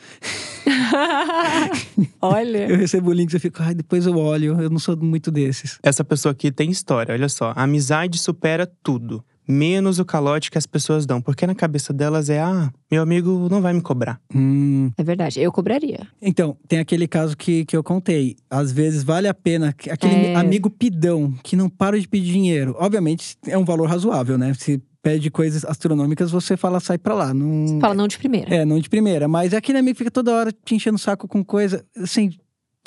[2.20, 2.68] Olha.
[2.68, 4.60] Eu recebo links e fico, ai, depois eu olho.
[4.60, 5.78] Eu não sou muito desses.
[5.82, 7.52] Essa pessoa aqui tem história, olha só.
[7.56, 9.24] A amizade supera tudo.
[9.48, 11.20] Menos o calote que as pessoas dão.
[11.22, 14.20] Porque na cabeça delas é: ah, meu amigo não vai me cobrar.
[14.34, 16.06] Hum, É verdade, eu cobraria.
[16.20, 18.36] Então, tem aquele caso que, que eu contei.
[18.50, 19.72] Às vezes vale a pena.
[19.72, 20.34] que- Aquele É.
[20.36, 22.76] amigo pidão que não para de pedir dinheiro.
[22.78, 24.52] Obviamente, é um valor razoável, né?
[24.54, 27.32] Se pede coisas astronômicas, você fala, sai pra lá.
[27.32, 28.54] Não, Fala não de primeira.
[28.54, 29.26] É, não de primeira.
[29.28, 31.84] Mas é aquele amigo que fica toda hora te enchendo o saco com coisa.
[31.96, 32.32] Assim,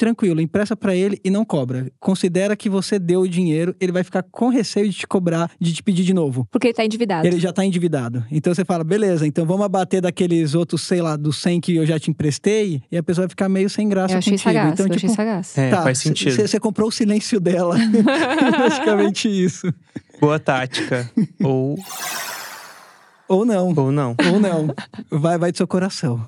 [0.01, 1.91] tranquilo, empresta pra ele e não cobra.
[1.99, 5.71] Considera que você deu o dinheiro, ele vai ficar com receio de te cobrar, de
[5.71, 6.47] te pedir de novo.
[6.49, 7.27] Porque ele tá endividado.
[7.27, 8.25] Ele já tá endividado.
[8.31, 11.85] Então você fala, beleza, então vamos abater daqueles outros, sei lá, dos 100 que eu
[11.85, 14.49] já te emprestei, e a pessoa vai ficar meio sem graça Eu achei contigo.
[14.49, 15.57] sagaz, então, eu tipo, achei sagaz.
[15.57, 16.35] É, tá, faz sentido.
[16.35, 17.77] Você comprou o silêncio dela.
[18.57, 19.71] Basicamente isso.
[20.19, 21.07] Boa tática.
[21.43, 21.77] ou,
[23.31, 23.73] Ou não.
[23.75, 24.15] ou não.
[24.31, 24.67] Ou não.
[25.09, 26.27] Vai, vai do seu coração.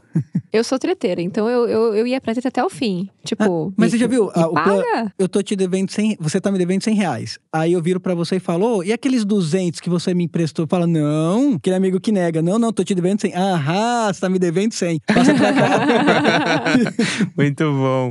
[0.52, 3.10] Eu sou treteira, então eu, eu, eu ia pra treta até o fim.
[3.26, 3.70] Tipo.
[3.70, 4.26] Ah, mas você já viu?
[4.26, 7.40] me ah, plan- eu tô te devendo 100, você tá me devendo 100 reais.
[7.52, 10.68] Aí eu viro pra você e falo, "Ô, e aqueles 200 que você me emprestou?
[10.68, 12.42] Fala, não, aquele amigo que nega.
[12.42, 13.34] Não, não, tô te devendo 100.
[13.36, 15.00] Aham, você tá me devendo 100.
[15.08, 15.80] Passa pra cá.
[17.36, 18.10] Muito bom.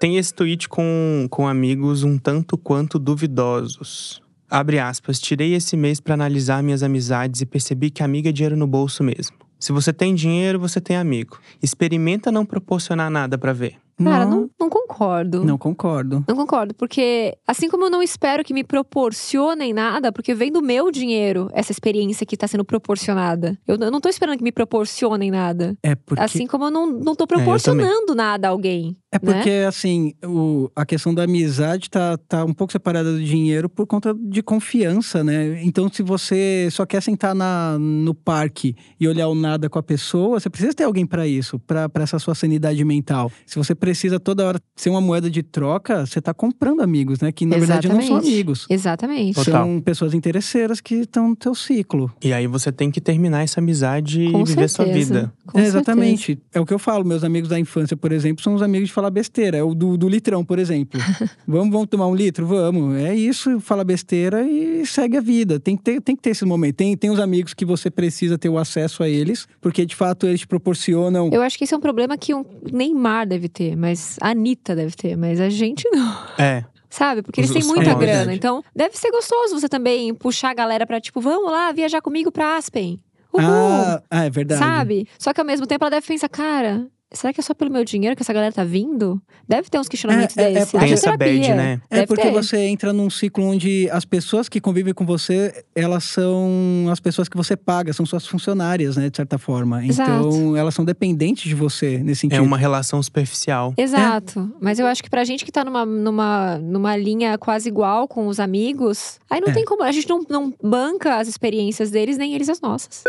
[0.00, 4.20] Tem esse tweet com, com amigos um tanto quanto duvidosos.
[4.50, 5.18] Abre aspas.
[5.18, 9.02] Tirei esse mês pra analisar minhas amizades e percebi que amiga é dinheiro no bolso
[9.02, 9.36] mesmo.
[9.58, 11.38] Se você tem dinheiro, você tem amigo.
[11.62, 13.76] Experimenta não proporcionar nada pra ver.
[13.98, 15.42] Cara, não, não concordo.
[15.42, 16.22] Não concordo.
[16.28, 20.60] Não concordo, porque assim como eu não espero que me proporcionem nada, porque vem do
[20.60, 23.58] meu dinheiro essa experiência que tá sendo proporcionada.
[23.66, 25.74] Eu, eu não tô esperando que me proporcionem nada.
[25.82, 27.44] É porque, Assim como eu não, não tô também.
[27.44, 28.94] proporcionando nada a alguém.
[29.12, 29.66] É porque né?
[29.66, 34.12] assim, o, a questão da amizade tá, tá um pouco separada do dinheiro por conta
[34.12, 35.62] de confiança, né?
[35.62, 39.82] Então, se você só quer sentar na, no parque e olhar o nada com a
[39.82, 43.30] pessoa, você precisa ter alguém pra isso, pra pra essa sua sanidade mental.
[43.46, 47.30] Se você precisa toda hora ser uma moeda de troca, você tá comprando amigos, né?
[47.32, 48.32] Que na verdade não são Exatamente.
[48.34, 48.66] amigos.
[48.68, 49.34] Exatamente.
[49.36, 49.64] Total.
[49.64, 52.12] São pessoas interesseiras que estão no teu ciclo.
[52.22, 54.68] E aí você tem que terminar essa amizade Com e viver certeza.
[54.68, 55.32] sua vida.
[55.46, 55.78] Com É, certeza.
[55.78, 56.38] exatamente.
[56.52, 57.04] É o que eu falo.
[57.04, 59.58] Meus amigos da infância, por exemplo, são os amigos de falar besteira.
[59.58, 60.98] É o do, do litrão, por exemplo.
[61.46, 62.46] vamos, vamos tomar um litro?
[62.46, 62.96] Vamos.
[62.96, 65.60] É isso, fala besteira e segue a vida.
[65.60, 66.76] Tem que ter, tem que ter esse momento.
[66.76, 70.26] Tem, tem os amigos que você precisa ter o acesso a eles, porque de fato
[70.26, 71.30] eles te proporcionam.
[71.32, 74.74] Eu acho que esse é um problema que um Neymar deve ter, mas a Anitta
[74.74, 76.16] deve ter, mas a gente não.
[76.38, 76.64] É.
[76.88, 77.20] Sabe?
[77.20, 78.34] Porque eles têm muita grana.
[78.34, 82.32] Então, deve ser gostoso você também puxar a galera pra, tipo, vamos lá viajar comigo
[82.32, 82.98] pra Aspen.
[83.32, 83.44] Uhul.
[83.44, 84.58] Ah, ah, é verdade.
[84.58, 85.06] Sabe?
[85.18, 87.84] Só que ao mesmo tempo ela deve pensar, cara, será que é só pelo meu
[87.84, 89.20] dinheiro que essa galera tá vindo?
[89.48, 90.70] Deve ter uns questionamentos É, é, é desses.
[90.70, 91.80] porque- Tem essa bad, né?
[91.90, 92.30] É Deve porque ter.
[92.32, 97.28] você entra num ciclo onde as pessoas que convivem com você, elas são as pessoas
[97.28, 99.84] que você paga, são suas funcionárias, né, de certa forma.
[99.86, 100.10] Exato.
[100.10, 102.38] Então, elas são dependentes de você nesse sentido.
[102.38, 103.72] É uma relação superficial.
[103.76, 104.52] Exato.
[104.60, 108.26] Mas eu acho que pra gente que tá numa, numa, numa linha quase igual com
[108.26, 109.52] os amigos, aí não É.
[109.52, 109.82] tem como.
[109.82, 113.04] A gente não, não banca as experiências deles, nem eles as nossas.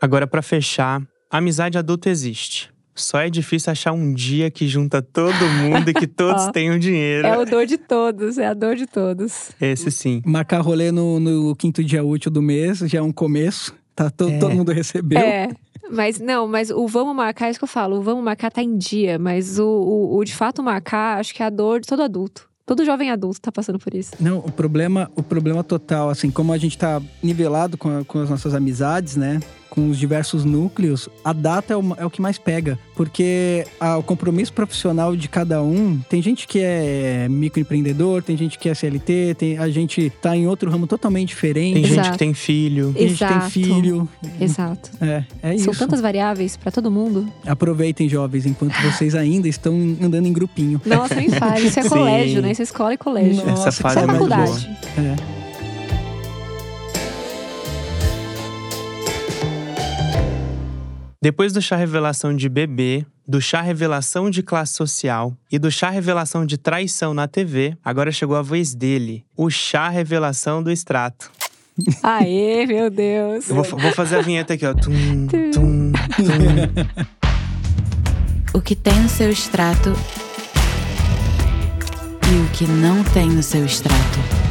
[0.00, 1.00] Agora, pra fechar,
[1.30, 2.72] a amizade adulta existe.
[2.94, 7.26] Só é difícil achar um dia que junta todo mundo e que todos tenham dinheiro.
[7.26, 9.50] É o dor de todos, é a dor de todos.
[9.60, 10.22] Esse sim.
[10.24, 13.74] Marcar rolê no, no quinto dia útil do mês já é um começo.
[13.96, 14.38] Tá, to- É.
[14.38, 15.18] todo mundo recebeu.
[15.18, 15.48] É.
[15.90, 17.98] Mas não, mas o vamos marcar, é isso que eu falo.
[17.98, 21.42] O vamos marcar tá em dia, mas o, o, o de fato marcar, acho que
[21.42, 22.48] é a dor de todo adulto.
[22.66, 24.12] Todo jovem adulto tá passando por isso.
[24.18, 28.20] Não, o problema, o problema total, assim, como a gente tá nivelado com, a- com
[28.20, 29.38] as nossas amizades, né?
[29.74, 32.78] Com os diversos núcleos, a data é o, é o que mais pega.
[32.94, 38.56] Porque ah, o compromisso profissional de cada um, tem gente que é microempreendedor, tem gente
[38.56, 41.74] que é CLT, tem, a gente tá em outro ramo totalmente diferente.
[41.74, 42.12] Tem gente Exato.
[42.12, 42.92] que tem filho.
[42.92, 43.50] Tem gente que tem Exato.
[43.50, 44.08] filho.
[44.40, 44.90] Exato.
[45.00, 45.64] É, é isso.
[45.64, 47.26] São tantas variáveis pra todo mundo.
[47.44, 50.80] Aproveitem, jovens, enquanto vocês ainda estão andando em grupinho.
[50.86, 51.66] Nossa, nem fale.
[51.66, 51.88] Isso é Sim.
[51.88, 52.52] colégio, né?
[52.52, 53.44] Isso é escola e colégio.
[53.44, 54.70] Nossa, Essa fase é Isso é faculdade.
[54.98, 55.43] É.
[61.24, 65.88] Depois do chá revelação de bebê, do chá revelação de classe social e do chá
[65.88, 71.32] revelação de traição na TV, agora chegou a vez dele, o chá revelação do extrato.
[72.02, 73.48] Aê, meu Deus.
[73.48, 74.74] Eu vou, vou fazer a vinheta aqui, ó.
[74.76, 75.92] Tum, tum, tum.
[78.52, 79.94] o que tem no seu extrato
[82.30, 84.43] e o que não tem no seu extrato.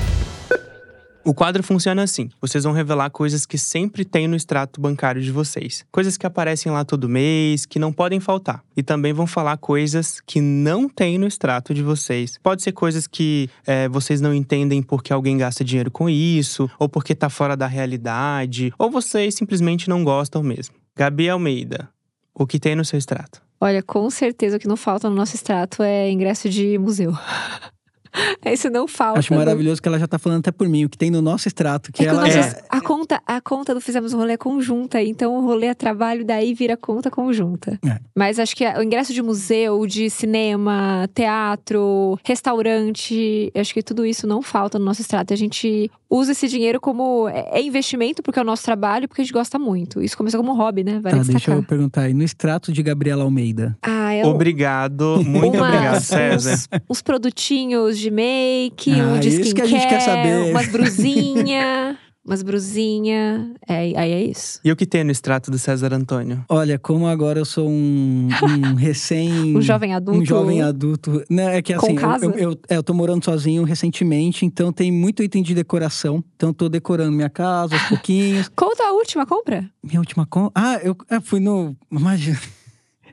[1.26, 5.32] O quadro funciona assim: vocês vão revelar coisas que sempre tem no extrato bancário de
[5.32, 5.86] vocês.
[5.90, 8.62] Coisas que aparecem lá todo mês, que não podem faltar.
[8.76, 12.38] E também vão falar coisas que não tem no extrato de vocês.
[12.44, 16.90] Pode ser coisas que é, vocês não entendem porque alguém gasta dinheiro com isso, ou
[16.90, 20.76] porque tá fora da realidade, ou vocês simplesmente não gostam mesmo.
[20.94, 21.90] Gabi Almeida,
[22.36, 23.42] o que tem no seu extrato?
[23.62, 27.14] Olha, com certeza o que não falta no nosso extrato é ingresso de museu.
[28.46, 29.20] Isso não falta.
[29.20, 31.22] Acho no- maravilhoso que ela já tá falando até por mim, o que tem no
[31.22, 34.18] nosso extrato, que É que ela nosso- já- a, conta, a conta do Fizemos um
[34.18, 37.80] Rolê é conjunta, então o rolê é trabalho, daí vira conta conjunta.
[37.86, 38.00] É.
[38.16, 44.26] Mas acho que o ingresso de museu, de cinema, teatro, restaurante, acho que tudo isso
[44.28, 45.34] não falta no nosso extrato.
[45.34, 49.22] A gente usa esse dinheiro como é é investimento, porque é o nosso trabalho, porque
[49.22, 50.02] a gente gosta muito.
[50.02, 51.00] Isso começou como hobby, né?
[51.00, 52.14] Vale Tá, deixa eu perguntar aí.
[52.14, 53.78] No extrato de Gabriela Almeida.
[53.82, 56.54] Ah, é o- Obrigado, muito umas- obrigado, César.
[56.54, 60.52] Uns, uns produtinhos de make, Ah, um de isso skincare, que a gente quer saber.
[60.52, 63.54] umas brusinha, umas brusinha.
[63.68, 64.60] É, aí é isso.
[64.64, 66.44] E o que tem no extrato do César Antônio?
[66.50, 68.28] Olha, como agora eu sou um,
[68.72, 69.56] um recém.
[69.56, 70.20] Um jovem adulto.
[70.22, 71.24] Um jovem adulto.
[71.30, 72.26] Né, é que assim, eu- casa?
[72.26, 76.24] Eu, eu, é, eu tô morando sozinho recentemente, então tem muito item de decoração.
[76.36, 78.50] Então tô decorando minha casa aos pouquinhos.
[78.56, 79.70] Conta a última compra.
[79.84, 80.52] Minha última compra.
[80.56, 81.76] Ah, eu, eu fui no.
[81.92, 82.40] Imagina.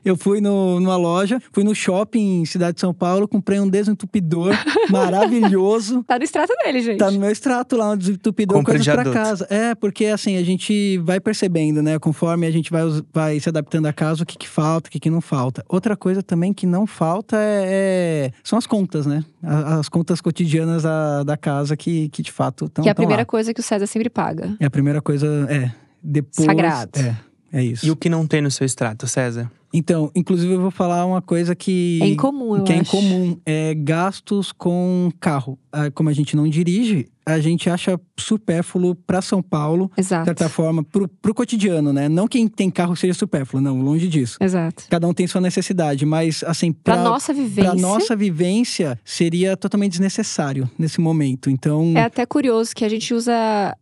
[0.03, 3.69] Eu fui no, numa loja, fui no shopping em Cidade de São Paulo, comprei um
[3.69, 4.51] desentupidor
[4.89, 6.03] maravilhoso.
[6.03, 6.97] Tá no extrato dele, gente.
[6.97, 9.17] Tá no meu extrato lá, um desentupidor, Compra coisas de pra adulto.
[9.19, 9.47] casa.
[9.49, 11.99] É, porque assim, a gente vai percebendo, né?
[11.99, 12.83] Conforme a gente vai,
[13.13, 15.63] vai se adaptando à casa, o que, que falta, o que, que não falta.
[15.69, 19.23] Outra coisa também que não falta é, é- são as contas, né?
[19.43, 22.95] A- As, contas cotidianas da, da casa que, que de fato estão que é a
[22.95, 23.25] primeira lá.
[23.25, 24.55] coisa que o César sempre paga.
[24.59, 25.71] É a primeira coisa, é.
[26.03, 26.45] Depois.
[26.45, 26.91] Sagrado.
[26.99, 27.15] É,
[27.59, 27.85] é isso.
[27.85, 29.51] E o que não tem no seu extrato, César?
[29.73, 31.99] Então, inclusive, eu vou falar uma coisa que.
[32.01, 32.95] É incomum, eu que é acho.
[32.97, 33.37] incomum.
[33.45, 35.57] É gastos com carro.
[35.71, 40.25] Ah, Como a gente não dirige, a gente acha supérfluo para São Paulo, de Exato.
[40.25, 42.09] certa forma, pro, pro cotidiano, né?
[42.09, 44.37] Não quem tem carro seja supérfluo, não, longe disso.
[44.41, 44.83] Exato.
[44.89, 47.71] Cada um tem sua necessidade, mas assim, pra, nossa vivência.
[47.71, 51.49] pra nossa vivência, seria totalmente desnecessário nesse momento.
[51.49, 53.33] Então, É até curioso que a gente usa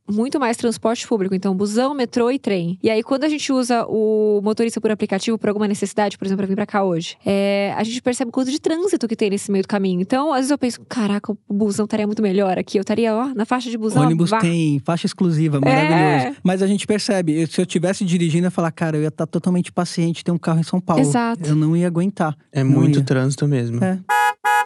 [0.10, 2.78] muito mais transporte público, então busão, metrô e trem.
[2.84, 5.79] E aí, quando a gente usa o motorista por aplicativo por alguma necessidade,
[6.18, 9.08] por exemplo, pra vir pra cá hoje, é, a gente percebe o quanto de trânsito
[9.08, 10.02] que tem nesse meio do caminho.
[10.02, 12.78] Então, às vezes eu penso, caraca, o busão estaria muito melhor aqui.
[12.78, 14.04] Eu estaria, ó, na faixa de busão.
[14.04, 14.40] ônibus vá.
[14.40, 16.28] tem faixa exclusiva, maravilhoso.
[16.28, 16.36] É.
[16.44, 19.08] Mas a gente percebe, eu- se eu tivesse dirigindo, eu ia falar, cara, eu ia
[19.10, 21.02] estar totalmente paciente ter um carro em São Paulo.
[21.02, 21.44] Exato.
[21.48, 22.36] Eu não ia aguentar.
[22.52, 23.06] É Não muito ia.
[23.06, 23.84] trânsito mesmo.
[23.84, 24.00] É.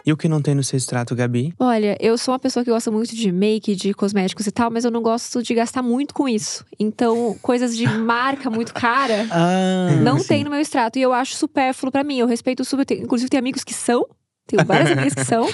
[0.06, 1.54] E o que não tem no seu extrato, Gabi?
[1.58, 4.84] Olha, eu sou uma pessoa que gosta muito de make, de cosméticos e tal, mas
[4.84, 6.64] eu não gosto de gastar muito com isso.
[6.78, 9.26] Então, coisas de marca muito cara.
[9.30, 10.28] Ah, Não sim.
[10.28, 10.98] tem no meu extrato.
[10.98, 12.18] E eu acho supérfluo pra mim.
[12.18, 12.86] Eu respeito super.
[12.92, 14.06] Inclusive, tem amigos que são.
[14.46, 15.48] Tenho várias amigas que são.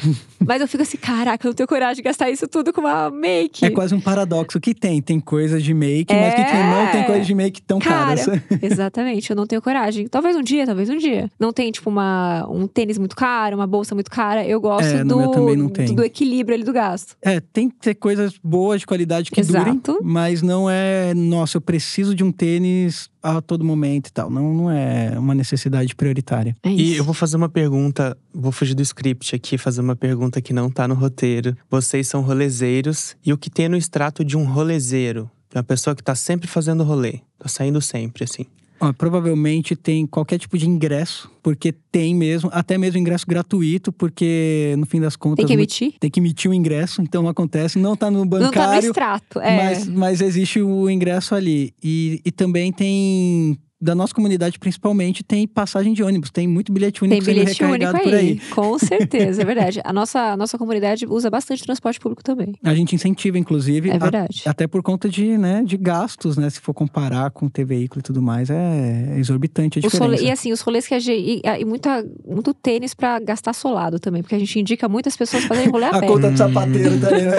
[0.45, 3.11] Mas eu fico assim, caraca, eu não tenho coragem de gastar isso tudo com uma
[3.11, 3.65] make.
[3.65, 4.59] É quase um paradoxo.
[4.59, 5.01] O que tem?
[5.01, 6.63] Tem coisas de make, mas que É.
[6.71, 8.41] não tem coisas de make tão Cara, caras.
[8.63, 10.09] Exatamente, eu não tenho coragem.
[10.09, 11.31] Talvez um dia, talvez um dia.
[11.39, 14.45] Não tem, tipo, uma, um tênis muito caro, uma bolsa muito cara.
[14.47, 15.87] Eu gosto É, do, meu também não tem.
[15.87, 17.17] do, do equilíbrio ali do gasto.
[17.23, 19.99] É, tem que ter coisas boas de qualidade que durem, Exato.
[20.03, 24.31] mas não é, nossa, eu preciso de um tênis a todo momento e tal.
[24.31, 26.57] Não, não é uma necessidade prioritária.
[26.63, 30.41] É E eu vou fazer uma pergunta, vou fugir do script aqui, fazer uma pergunta
[30.41, 31.57] que não tá no roteiro.
[31.71, 35.31] Vocês são rolezeiros, e o que tem no extrato de um rolezeiro?
[35.51, 38.47] De Uma pessoa que tá sempre fazendo rolê, tá saindo sempre, assim.
[38.83, 44.75] Ó, provavelmente tem qualquer tipo de ingresso, porque tem mesmo, até mesmo ingresso gratuito, porque
[44.79, 45.37] no fim das contas.
[45.37, 45.93] Tem que emitir?
[46.01, 48.89] Tem que emitir o ingresso, então acontece, não tá no Não tá no bancário.
[48.89, 49.39] extrato.
[49.41, 49.57] É.
[49.57, 51.75] Mas, mas existe o ingresso ali.
[51.83, 56.31] E, e também tem, da nossa comunidade principalmente, tem passagem de ônibus.
[56.31, 58.37] Tem muito bilhete único Tem sendo bilhete único recarregado aí.
[58.37, 58.51] por aí.
[58.51, 59.81] Com certeza, é verdade.
[59.85, 62.55] A nossa, a nossa comunidade usa bastante transporte público também.
[62.63, 63.91] A gente incentiva, inclusive.
[63.91, 64.43] É a- verdade.
[64.47, 66.51] até por conta de, né, de gastos, né?
[66.51, 70.05] Se for comparar com ter veículo e tudo mais, é exorbitante a Os diferença.
[70.17, 71.41] rolê- e assim, os rolês que a gente.
[71.45, 75.45] E, e muita, muito tênis pra gastar solado também, porque a gente indica muitas pessoas
[75.45, 76.07] fazerem rolê a A pé.
[76.07, 77.37] conta do sapateiro também, né?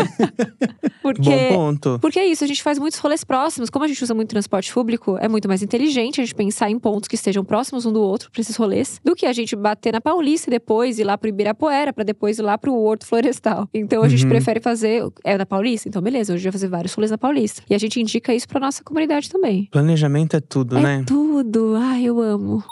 [1.01, 1.21] Porque.
[1.29, 1.99] Bom ponto.
[1.99, 3.69] Porque é isso, a gente faz muitos rolês próximos.
[3.69, 6.77] Como a gente usa muito transporte público, é muito mais inteligente a gente pensar em
[6.79, 9.93] pontos que estejam próximos um do outro para esses rolês, do que a gente bater
[9.93, 13.67] na Paulista e depois ir lá pro Ibirapuera, para depois ir lá pro Horto Florestal.
[13.73, 14.29] Então a gente Uhum.
[14.29, 15.03] prefere fazer.
[15.23, 15.87] É na Paulista?
[15.89, 17.61] Então beleza, hoje a gente vai fazer vários rolês na Paulista.
[17.69, 19.67] E a gente indica isso pra nossa comunidade também.
[19.71, 21.03] Planejamento é tudo, é né?
[21.07, 21.75] tudo.
[21.77, 22.63] Ai, eu amo.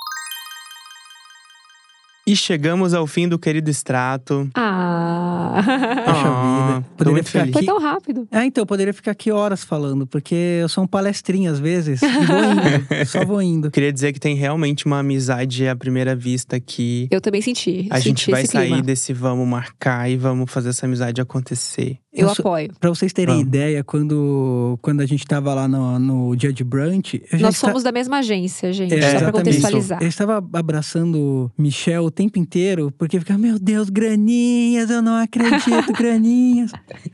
[2.29, 4.47] E chegamos ao fim do querido extrato.
[4.53, 5.63] Ah.
[6.05, 6.85] Poxa Ah, vida.
[6.95, 7.53] Poderia muito ficar feliz.
[7.53, 7.65] Foi aqui.
[7.65, 8.27] tão rápido.
[8.31, 11.99] É, então, eu poderia ficar aqui horas falando, porque eu sou um palestrinho às vezes.
[12.03, 13.71] E vou indo, só vou indo.
[13.71, 17.07] Queria dizer que tem realmente uma amizade à primeira vista aqui.
[17.09, 17.87] Eu também senti.
[17.89, 18.83] A senti gente vai esse sair clima.
[18.83, 21.97] desse vamos marcar e vamos fazer essa amizade acontecer.
[22.11, 22.71] Eu Eu apoio.
[22.79, 23.47] Pra vocês terem Vamos.
[23.47, 27.21] ideia, quando, quando a gente tava lá no, no dia de brunch…
[27.31, 28.93] Eu já Nós somos da mesma agência, gente.
[28.95, 29.37] É, só pra exatamente.
[29.45, 30.01] contextualizar.
[30.01, 35.93] Eu estava abraçando Michel o tempo inteiro, porque ficava, meu Deus, graninhas, eu não acredito,
[35.97, 36.71] graninhas.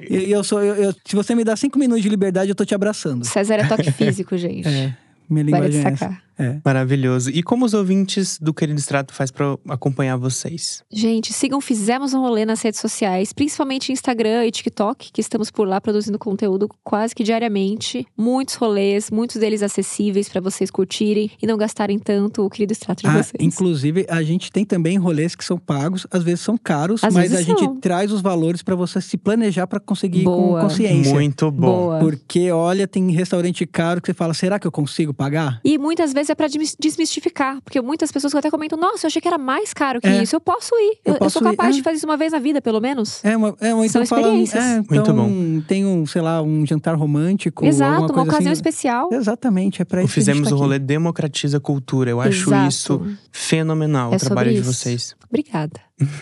[0.09, 2.55] E e eu sou, eu, eu- se você me dá cinco minutos de liberdade, eu
[2.55, 3.25] tô te abraçando.
[3.25, 4.67] César é toque físico, gente.
[4.67, 4.95] É,
[5.29, 6.17] minha Vale linguagem é essa.
[6.37, 6.57] É.
[6.63, 7.29] Maravilhoso.
[7.29, 10.83] E como os ouvintes do Querido Extrato faz pra acompanhar vocês?
[10.91, 15.67] Gente, sigam Fizemos um Rolê nas redes sociais, principalmente Instagram e TikTok, que estamos por
[15.67, 18.05] lá produzindo conteúdo quase que diariamente.
[18.17, 23.01] Muitos rolês, muitos deles acessíveis pra vocês curtirem e não gastarem tanto o querido extrato
[23.03, 23.33] de Ah, vocês.
[23.39, 27.33] inclusive, a gente tem também rolês que são pagos, às vezes são caros, Às mas
[27.33, 27.77] a gente são.
[27.77, 30.61] traz os valores pra você se planejar pra conseguir ir Boa.
[30.61, 31.13] com consciência.
[31.13, 31.65] Muito bom.
[31.85, 31.99] Boa.
[31.99, 35.59] Porque, olha, tem restaurante caro que você fala, será que eu consigo pagar?
[35.63, 39.21] E muitas vezes é pra desmis- desmistificar, porque muitas pessoas até comentam: nossa, eu achei
[39.21, 40.23] que era mais caro que É.
[40.23, 40.35] isso.
[40.35, 40.99] Eu posso ir.
[41.05, 41.77] Eu Eu, eu posso sou ir, capaz é.
[41.77, 43.23] de fazer isso uma vez na vida, pelo menos.
[43.23, 44.63] É, uma, é uma, São então fala, experiências.
[44.63, 47.65] é, Muito então tem um, sei lá, um jantar romântico.
[47.65, 48.59] Exato, uma ocasião assim.
[48.59, 49.09] especial.
[49.11, 50.63] Exatamente, é pra isso que a gente Fizemos tá o aqui.
[50.63, 52.09] Rolê democratiza a cultura.
[52.09, 52.67] Eu acho Exato.
[52.69, 54.73] isso fenomenal, É o trabalho sobre de isso.
[54.73, 55.15] vocês.
[55.29, 55.79] Obrigada.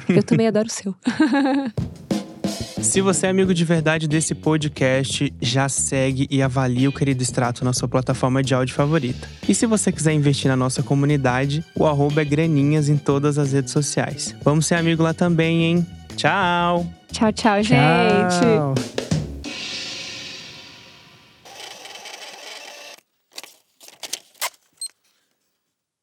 [0.09, 0.93] Eu também adoro o seu.
[2.83, 7.63] Se você é amigo de verdade desse podcast, já segue e avalia o Querido Extrato
[7.65, 9.27] na sua plataforma de áudio favorita.
[9.47, 13.53] E se você quiser investir na nossa comunidade, o arroba é Greninhas em todas as
[13.53, 14.35] redes sociais.
[14.43, 15.87] Vamos ser amigo lá também, hein?
[16.15, 16.85] Tchau!
[17.11, 18.39] Tchau, tchau, gente.
[18.39, 19.02] Tchau.